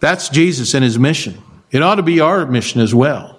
That's 0.00 0.28
Jesus 0.28 0.74
and 0.74 0.82
his 0.82 0.98
mission. 0.98 1.40
It 1.70 1.84
ought 1.84 1.96
to 1.96 2.02
be 2.02 2.18
our 2.18 2.46
mission 2.46 2.80
as 2.80 2.92
well. 2.92 3.37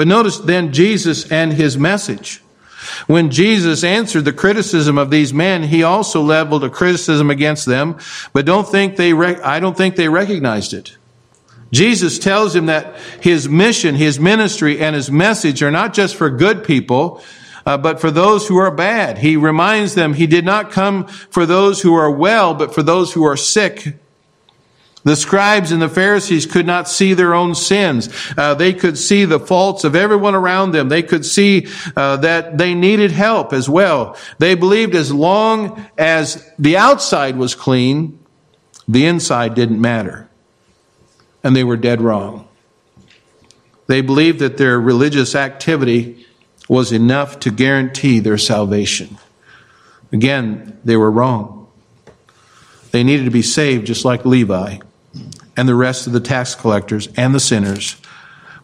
But 0.00 0.08
notice 0.08 0.38
then 0.38 0.72
Jesus 0.72 1.30
and 1.30 1.52
his 1.52 1.76
message. 1.76 2.42
When 3.06 3.30
Jesus 3.30 3.84
answered 3.84 4.24
the 4.24 4.32
criticism 4.32 4.96
of 4.96 5.10
these 5.10 5.34
men, 5.34 5.64
he 5.64 5.82
also 5.82 6.22
leveled 6.22 6.64
a 6.64 6.70
criticism 6.70 7.28
against 7.28 7.66
them, 7.66 7.98
but 8.32 8.46
don't 8.46 8.66
think 8.66 8.96
they 8.96 9.12
rec- 9.12 9.44
I 9.44 9.60
don't 9.60 9.76
think 9.76 9.96
they 9.96 10.08
recognized 10.08 10.72
it. 10.72 10.96
Jesus 11.70 12.18
tells 12.18 12.56
him 12.56 12.64
that 12.64 12.96
his 13.20 13.46
mission, 13.46 13.94
his 13.94 14.18
ministry, 14.18 14.80
and 14.80 14.96
his 14.96 15.10
message 15.10 15.62
are 15.62 15.70
not 15.70 15.92
just 15.92 16.16
for 16.16 16.30
good 16.30 16.64
people, 16.64 17.22
uh, 17.66 17.76
but 17.76 18.00
for 18.00 18.10
those 18.10 18.48
who 18.48 18.56
are 18.56 18.70
bad. 18.70 19.18
He 19.18 19.36
reminds 19.36 19.96
them 19.96 20.14
he 20.14 20.26
did 20.26 20.46
not 20.46 20.70
come 20.70 21.08
for 21.08 21.44
those 21.44 21.82
who 21.82 21.94
are 21.94 22.10
well, 22.10 22.54
but 22.54 22.74
for 22.74 22.82
those 22.82 23.12
who 23.12 23.26
are 23.26 23.36
sick. 23.36 23.99
The 25.02 25.16
scribes 25.16 25.72
and 25.72 25.80
the 25.80 25.88
Pharisees 25.88 26.44
could 26.44 26.66
not 26.66 26.88
see 26.88 27.14
their 27.14 27.34
own 27.34 27.54
sins. 27.54 28.10
Uh, 28.36 28.54
they 28.54 28.74
could 28.74 28.98
see 28.98 29.24
the 29.24 29.40
faults 29.40 29.84
of 29.84 29.96
everyone 29.96 30.34
around 30.34 30.72
them. 30.72 30.90
They 30.90 31.02
could 31.02 31.24
see 31.24 31.68
uh, 31.96 32.18
that 32.18 32.58
they 32.58 32.74
needed 32.74 33.10
help 33.10 33.52
as 33.54 33.68
well. 33.68 34.16
They 34.38 34.54
believed 34.54 34.94
as 34.94 35.12
long 35.12 35.86
as 35.96 36.50
the 36.58 36.76
outside 36.76 37.36
was 37.36 37.54
clean, 37.54 38.18
the 38.86 39.06
inside 39.06 39.54
didn't 39.54 39.80
matter. 39.80 40.28
And 41.42 41.56
they 41.56 41.64
were 41.64 41.78
dead 41.78 42.02
wrong. 42.02 42.46
They 43.86 44.02
believed 44.02 44.40
that 44.40 44.58
their 44.58 44.78
religious 44.78 45.34
activity 45.34 46.26
was 46.68 46.92
enough 46.92 47.40
to 47.40 47.50
guarantee 47.50 48.18
their 48.18 48.38
salvation. 48.38 49.16
Again, 50.12 50.78
they 50.84 50.96
were 50.96 51.10
wrong. 51.10 51.68
They 52.90 53.02
needed 53.02 53.24
to 53.24 53.30
be 53.30 53.42
saved 53.42 53.86
just 53.86 54.04
like 54.04 54.26
Levi 54.26 54.80
and 55.60 55.68
the 55.68 55.74
rest 55.74 56.06
of 56.06 56.14
the 56.14 56.20
tax 56.20 56.54
collectors 56.54 57.06
and 57.18 57.34
the 57.34 57.38
sinners. 57.38 58.00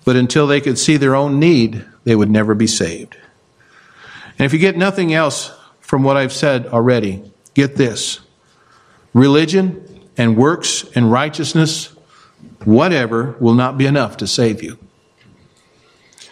But 0.07 0.17
until 0.17 0.47
they 0.47 0.63
could 0.63 0.79
see 0.79 0.97
their 0.97 1.15
own 1.15 1.39
need, 1.39 1.85
they 2.05 2.17
would 2.17 2.31
never 2.31 2.55
be 2.55 2.67
saved. 2.67 3.19
And 4.39 4.47
if 4.47 4.55
you 4.55 4.59
get 4.59 4.79
nothing 4.79 5.13
else 5.13 5.53
from 5.81 6.03
what 6.03 6.17
I've 6.17 6.33
said 6.33 6.69
already, 6.69 7.23
get 7.53 7.77
this 7.77 8.21
religion 9.13 10.09
and 10.17 10.39
works 10.39 10.85
and 10.95 11.13
righteousness, 11.13 11.95
whatever, 12.65 13.37
will 13.41 13.53
not 13.53 13.77
be 13.77 13.85
enough 13.85 14.17
to 14.17 14.27
save 14.27 14.63
you. 14.63 14.79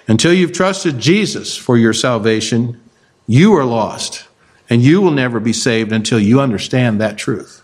Until 0.08 0.32
you've 0.32 0.52
trusted 0.52 0.98
Jesus 0.98 1.58
for 1.58 1.76
your 1.76 1.92
salvation, 1.92 2.80
you 3.26 3.52
are 3.52 3.66
lost, 3.66 4.28
and 4.70 4.80
you 4.80 5.02
will 5.02 5.10
never 5.10 5.40
be 5.40 5.52
saved 5.52 5.92
until 5.92 6.18
you 6.18 6.40
understand 6.40 7.02
that 7.02 7.18
truth. 7.18 7.63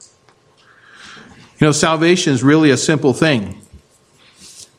You 1.60 1.66
know, 1.66 1.72
salvation 1.72 2.32
is 2.32 2.42
really 2.42 2.70
a 2.70 2.76
simple 2.78 3.12
thing. 3.12 3.60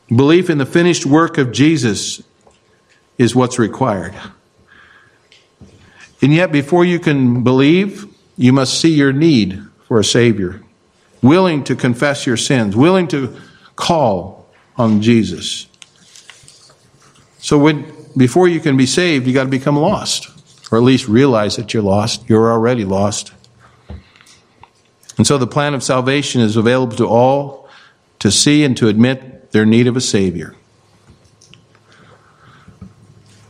Belief 0.08 0.50
in 0.50 0.58
the 0.58 0.66
finished 0.66 1.06
work 1.06 1.38
of 1.38 1.52
Jesus 1.52 2.20
is 3.18 3.36
what's 3.36 3.56
required. 3.56 4.14
And 6.20 6.34
yet, 6.34 6.50
before 6.50 6.84
you 6.84 6.98
can 6.98 7.44
believe, 7.44 8.06
you 8.36 8.52
must 8.52 8.80
see 8.80 8.92
your 8.92 9.12
need 9.12 9.62
for 9.86 10.00
a 10.00 10.04
Savior, 10.04 10.60
willing 11.22 11.62
to 11.64 11.76
confess 11.76 12.26
your 12.26 12.36
sins, 12.36 12.74
willing 12.74 13.06
to 13.08 13.36
call 13.76 14.48
on 14.76 15.02
Jesus. 15.02 15.68
So 17.38 17.58
when 17.58 17.92
before 18.16 18.48
you 18.48 18.58
can 18.58 18.76
be 18.76 18.86
saved, 18.86 19.26
you 19.26 19.32
got 19.32 19.44
to 19.44 19.50
become 19.50 19.76
lost, 19.76 20.28
or 20.72 20.78
at 20.78 20.84
least 20.84 21.06
realize 21.06 21.56
that 21.56 21.72
you're 21.72 21.82
lost. 21.82 22.28
You're 22.28 22.50
already 22.50 22.84
lost. 22.84 23.32
And 25.18 25.26
so 25.26 25.38
the 25.38 25.46
plan 25.46 25.74
of 25.74 25.82
salvation 25.82 26.40
is 26.40 26.56
available 26.56 26.96
to 26.96 27.06
all 27.06 27.68
to 28.18 28.30
see 28.30 28.64
and 28.64 28.76
to 28.76 28.88
admit 28.88 29.52
their 29.52 29.66
need 29.66 29.86
of 29.86 29.96
a 29.96 30.00
Savior. 30.00 30.54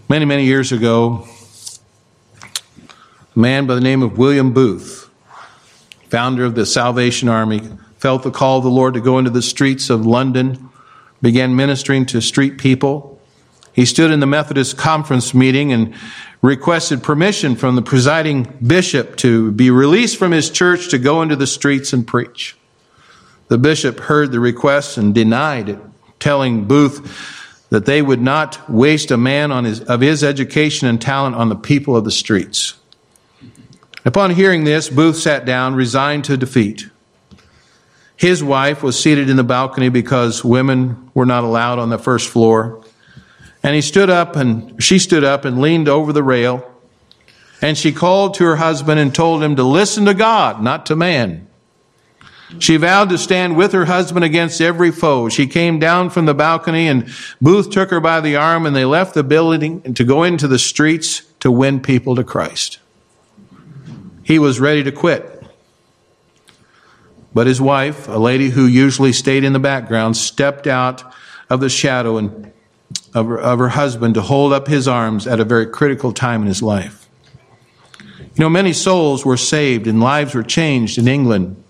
Many, 0.08 0.24
many 0.24 0.44
years 0.44 0.72
ago, 0.72 1.26
a 3.34 3.38
man 3.38 3.66
by 3.66 3.74
the 3.74 3.80
name 3.80 4.02
of 4.02 4.18
William 4.18 4.52
Booth, 4.52 5.08
founder 6.08 6.44
of 6.44 6.54
the 6.54 6.66
Salvation 6.66 7.28
Army, 7.28 7.62
felt 7.98 8.22
the 8.22 8.30
call 8.30 8.58
of 8.58 8.64
the 8.64 8.70
Lord 8.70 8.94
to 8.94 9.00
go 9.00 9.18
into 9.18 9.30
the 9.30 9.42
streets 9.42 9.88
of 9.88 10.04
London, 10.04 10.68
began 11.22 11.54
ministering 11.54 12.04
to 12.06 12.20
street 12.20 12.58
people 12.58 13.11
he 13.72 13.84
stood 13.84 14.10
in 14.10 14.20
the 14.20 14.26
Methodist 14.26 14.76
conference 14.76 15.34
meeting 15.34 15.72
and 15.72 15.94
requested 16.42 17.02
permission 17.02 17.56
from 17.56 17.76
the 17.76 17.82
presiding 17.82 18.42
bishop 18.64 19.16
to 19.16 19.52
be 19.52 19.70
released 19.70 20.16
from 20.16 20.32
his 20.32 20.50
church 20.50 20.90
to 20.90 20.98
go 20.98 21.22
into 21.22 21.36
the 21.36 21.46
streets 21.46 21.92
and 21.92 22.06
preach. 22.06 22.56
The 23.48 23.58
bishop 23.58 24.00
heard 24.00 24.32
the 24.32 24.40
request 24.40 24.96
and 24.98 25.14
denied 25.14 25.68
it, 25.68 25.78
telling 26.18 26.64
Booth 26.64 27.40
that 27.70 27.86
they 27.86 28.02
would 28.02 28.20
not 28.20 28.68
waste 28.68 29.10
a 29.10 29.16
man 29.16 29.50
on 29.50 29.64
his, 29.64 29.80
of 29.80 30.00
his 30.00 30.22
education 30.22 30.88
and 30.88 31.00
talent 31.00 31.36
on 31.36 31.48
the 31.48 31.56
people 31.56 31.96
of 31.96 32.04
the 32.04 32.10
streets. 32.10 32.74
Upon 34.04 34.30
hearing 34.30 34.64
this, 34.64 34.88
Booth 34.90 35.16
sat 35.16 35.44
down, 35.44 35.74
resigned 35.74 36.24
to 36.24 36.36
defeat. 36.36 36.88
His 38.16 38.42
wife 38.42 38.82
was 38.82 38.98
seated 39.00 39.30
in 39.30 39.36
the 39.36 39.44
balcony 39.44 39.88
because 39.88 40.44
women 40.44 41.10
were 41.14 41.26
not 41.26 41.44
allowed 41.44 41.78
on 41.78 41.88
the 41.88 41.98
first 41.98 42.28
floor. 42.28 42.81
And 43.62 43.74
he 43.74 43.80
stood 43.80 44.10
up 44.10 44.36
and 44.36 44.82
she 44.82 44.98
stood 44.98 45.24
up 45.24 45.44
and 45.44 45.60
leaned 45.60 45.88
over 45.88 46.12
the 46.12 46.22
rail. 46.22 46.68
And 47.60 47.78
she 47.78 47.92
called 47.92 48.34
to 48.34 48.44
her 48.44 48.56
husband 48.56 48.98
and 48.98 49.14
told 49.14 49.42
him 49.42 49.54
to 49.56 49.62
listen 49.62 50.04
to 50.06 50.14
God, 50.14 50.62
not 50.62 50.86
to 50.86 50.96
man. 50.96 51.46
She 52.58 52.76
vowed 52.76 53.08
to 53.10 53.18
stand 53.18 53.56
with 53.56 53.72
her 53.72 53.86
husband 53.86 54.24
against 54.24 54.60
every 54.60 54.90
foe. 54.90 55.28
She 55.28 55.46
came 55.46 55.78
down 55.78 56.10
from 56.10 56.26
the 56.26 56.34
balcony 56.34 56.88
and 56.88 57.08
Booth 57.40 57.70
took 57.70 57.90
her 57.90 58.00
by 58.00 58.20
the 58.20 58.36
arm 58.36 58.66
and 58.66 58.76
they 58.76 58.84
left 58.84 59.14
the 59.14 59.24
building 59.24 59.94
to 59.94 60.04
go 60.04 60.22
into 60.22 60.48
the 60.48 60.58
streets 60.58 61.22
to 61.40 61.50
win 61.50 61.80
people 61.80 62.14
to 62.16 62.24
Christ. 62.24 62.78
He 64.22 64.38
was 64.38 64.60
ready 64.60 64.82
to 64.84 64.92
quit. 64.92 65.42
But 67.34 67.46
his 67.46 67.60
wife, 67.60 68.08
a 68.08 68.18
lady 68.18 68.50
who 68.50 68.66
usually 68.66 69.12
stayed 69.12 69.44
in 69.44 69.54
the 69.54 69.58
background, 69.58 70.16
stepped 70.16 70.66
out 70.66 71.02
of 71.48 71.60
the 71.60 71.70
shadow 71.70 72.18
and 72.18 72.52
of 73.14 73.26
her, 73.26 73.38
of 73.38 73.58
her 73.58 73.68
husband 73.70 74.14
to 74.14 74.22
hold 74.22 74.52
up 74.52 74.66
his 74.66 74.88
arms 74.88 75.26
at 75.26 75.40
a 75.40 75.44
very 75.44 75.66
critical 75.66 76.12
time 76.12 76.42
in 76.42 76.48
his 76.48 76.62
life. 76.62 77.08
You 78.34 78.40
know, 78.40 78.48
many 78.48 78.72
souls 78.72 79.24
were 79.24 79.36
saved 79.36 79.86
and 79.86 80.00
lives 80.00 80.34
were 80.34 80.42
changed 80.42 80.98
in 80.98 81.06
England 81.06 81.62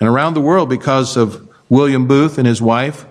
and 0.00 0.08
around 0.08 0.34
the 0.34 0.40
world 0.40 0.68
because 0.68 1.16
of 1.16 1.48
William 1.68 2.06
Booth 2.06 2.38
and 2.38 2.46
his 2.46 2.60
wife 2.60 3.04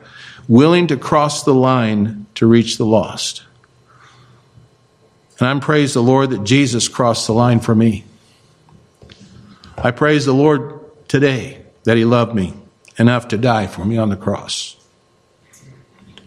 willing 0.48 0.88
to 0.88 0.98
cross 0.98 1.44
the 1.44 1.54
line 1.54 2.26
to 2.36 2.48
reach 2.48 2.78
the 2.78 2.86
lost. 2.86 3.44
And 5.40 5.48
I'm 5.48 5.60
praise 5.60 5.94
the 5.94 6.04
Lord 6.04 6.32
that 6.32 6.44
Jesus 6.44 6.88
crossed 6.88 7.28
the 7.28 7.34
line 7.34 7.60
for 7.60 7.76
me. 7.76 8.06
I 9.78 9.92
praise 9.92 10.26
the 10.26 10.34
Lord 10.34 10.80
today 11.08 11.64
that 11.84 11.98
he 11.98 12.06
loved 12.06 12.34
me 12.34 12.54
enough 12.98 13.28
to 13.30 13.38
die 13.38 13.68
for 13.68 13.86
me 13.86 13.98
on 13.98 14.10
the 14.10 14.16
cross. 14.16 14.77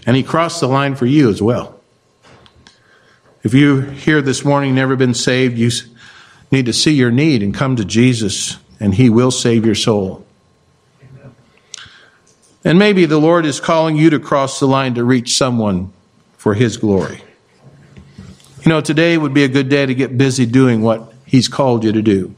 And 0.06 0.16
he 0.16 0.22
crossed 0.22 0.60
the 0.60 0.68
line 0.68 0.94
for 0.94 1.06
you 1.06 1.28
as 1.28 1.42
well. 1.42 1.78
If 3.42 3.54
you 3.54 3.80
here 3.80 4.20
this 4.20 4.44
morning 4.44 4.74
never 4.74 4.96
been 4.96 5.14
saved, 5.14 5.56
you 5.56 5.70
need 6.50 6.66
to 6.66 6.72
see 6.72 6.92
your 6.92 7.10
need 7.10 7.42
and 7.42 7.54
come 7.54 7.76
to 7.76 7.84
Jesus, 7.84 8.58
and 8.78 8.94
he 8.94 9.08
will 9.08 9.30
save 9.30 9.64
your 9.64 9.74
soul. 9.74 10.26
And 12.64 12.78
maybe 12.78 13.06
the 13.06 13.18
Lord 13.18 13.46
is 13.46 13.60
calling 13.60 13.96
you 13.96 14.10
to 14.10 14.20
cross 14.20 14.60
the 14.60 14.66
line 14.66 14.94
to 14.94 15.04
reach 15.04 15.36
someone 15.36 15.92
for 16.36 16.54
his 16.54 16.76
glory. 16.76 17.22
You 18.64 18.68
know, 18.68 18.82
today 18.82 19.16
would 19.16 19.32
be 19.32 19.44
a 19.44 19.48
good 19.48 19.70
day 19.70 19.86
to 19.86 19.94
get 19.94 20.18
busy 20.18 20.44
doing 20.44 20.82
what 20.82 21.14
he's 21.24 21.48
called 21.48 21.84
you 21.84 21.92
to 21.92 22.02
do. 22.02 22.34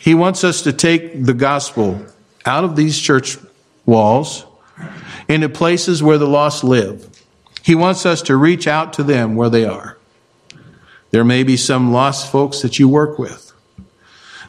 He 0.00 0.14
wants 0.14 0.42
us 0.42 0.62
to 0.62 0.72
take 0.72 1.24
the 1.24 1.34
gospel 1.34 2.06
out 2.46 2.64
of 2.64 2.76
these 2.76 2.98
church 2.98 3.36
walls 3.84 4.46
into 5.32 5.48
places 5.48 6.02
where 6.02 6.18
the 6.18 6.26
lost 6.26 6.62
live. 6.62 7.08
He 7.64 7.74
wants 7.74 8.04
us 8.04 8.22
to 8.22 8.36
reach 8.36 8.66
out 8.66 8.92
to 8.94 9.02
them 9.02 9.34
where 9.34 9.48
they 9.48 9.64
are. 9.64 9.98
There 11.10 11.24
may 11.24 11.42
be 11.42 11.56
some 11.56 11.92
lost 11.92 12.30
folks 12.30 12.60
that 12.62 12.78
you 12.78 12.88
work 12.88 13.18
with. 13.18 13.52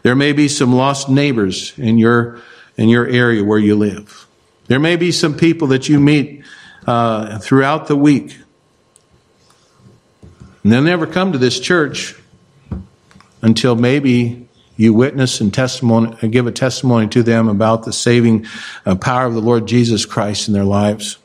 There 0.01 0.15
may 0.15 0.33
be 0.33 0.47
some 0.47 0.73
lost 0.73 1.09
neighbors 1.09 1.77
in 1.77 1.97
your, 1.97 2.41
in 2.77 2.89
your 2.89 3.07
area 3.07 3.43
where 3.43 3.59
you 3.59 3.75
live. 3.75 4.27
There 4.67 4.79
may 4.79 4.95
be 4.95 5.11
some 5.11 5.35
people 5.35 5.67
that 5.69 5.87
you 5.89 5.99
meet 5.99 6.43
uh, 6.87 7.39
throughout 7.39 7.87
the 7.87 7.95
week. 7.95 8.37
And 10.63 10.71
they'll 10.71 10.81
never 10.81 11.05
come 11.05 11.31
to 11.33 11.37
this 11.37 11.59
church 11.59 12.15
until 13.41 13.75
maybe 13.75 14.47
you 14.75 14.93
witness 14.93 15.39
and 15.39 15.53
testimony 15.53 16.17
and 16.21 16.31
give 16.31 16.47
a 16.47 16.51
testimony 16.51 17.07
to 17.09 17.23
them 17.23 17.47
about 17.47 17.83
the 17.83 17.93
saving 17.93 18.45
uh, 18.85 18.95
power 18.95 19.25
of 19.25 19.33
the 19.33 19.41
Lord 19.41 19.67
Jesus 19.67 20.05
Christ 20.05 20.47
in 20.47 20.53
their 20.53 20.63
lives. 20.63 21.17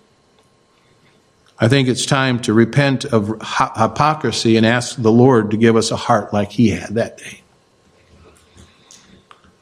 I 1.58 1.68
think 1.68 1.88
it's 1.88 2.06
time 2.06 2.40
to 2.42 2.52
repent 2.52 3.04
of 3.04 3.28
hypocrisy 3.28 4.56
and 4.56 4.64
ask 4.64 4.96
the 4.96 5.10
Lord 5.10 5.50
to 5.50 5.56
give 5.56 5.76
us 5.76 5.90
a 5.90 5.96
heart 5.96 6.32
like 6.32 6.52
He 6.52 6.70
had 6.70 6.94
that 6.94 7.18
day. 7.18 7.42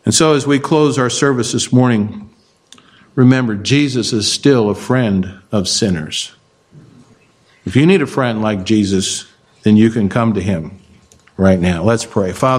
And 0.05 0.14
so, 0.14 0.35
as 0.35 0.46
we 0.46 0.59
close 0.59 0.99
our 0.99 1.11
service 1.11 1.53
this 1.53 1.72
morning, 1.72 2.31
remember 3.14 3.57
Jesus 3.57 4.12
is 4.12 4.31
still 4.31 4.68
a 4.68 4.75
friend 4.75 5.40
of 5.51 5.68
sinners. 5.68 6.33
If 7.64 7.75
you 7.75 7.87
need 7.87 8.03
a 8.03 8.07
friend 8.07 8.42
like 8.42 8.64
Jesus, 8.64 9.27
then 9.62 9.77
you 9.77 9.90
can 9.90 10.09
come 10.09 10.35
to 10.35 10.40
Him 10.40 10.79
right 11.37 11.59
now. 11.59 11.83
Let's 11.83 12.05
pray. 12.05 12.33
Father, 12.33 12.55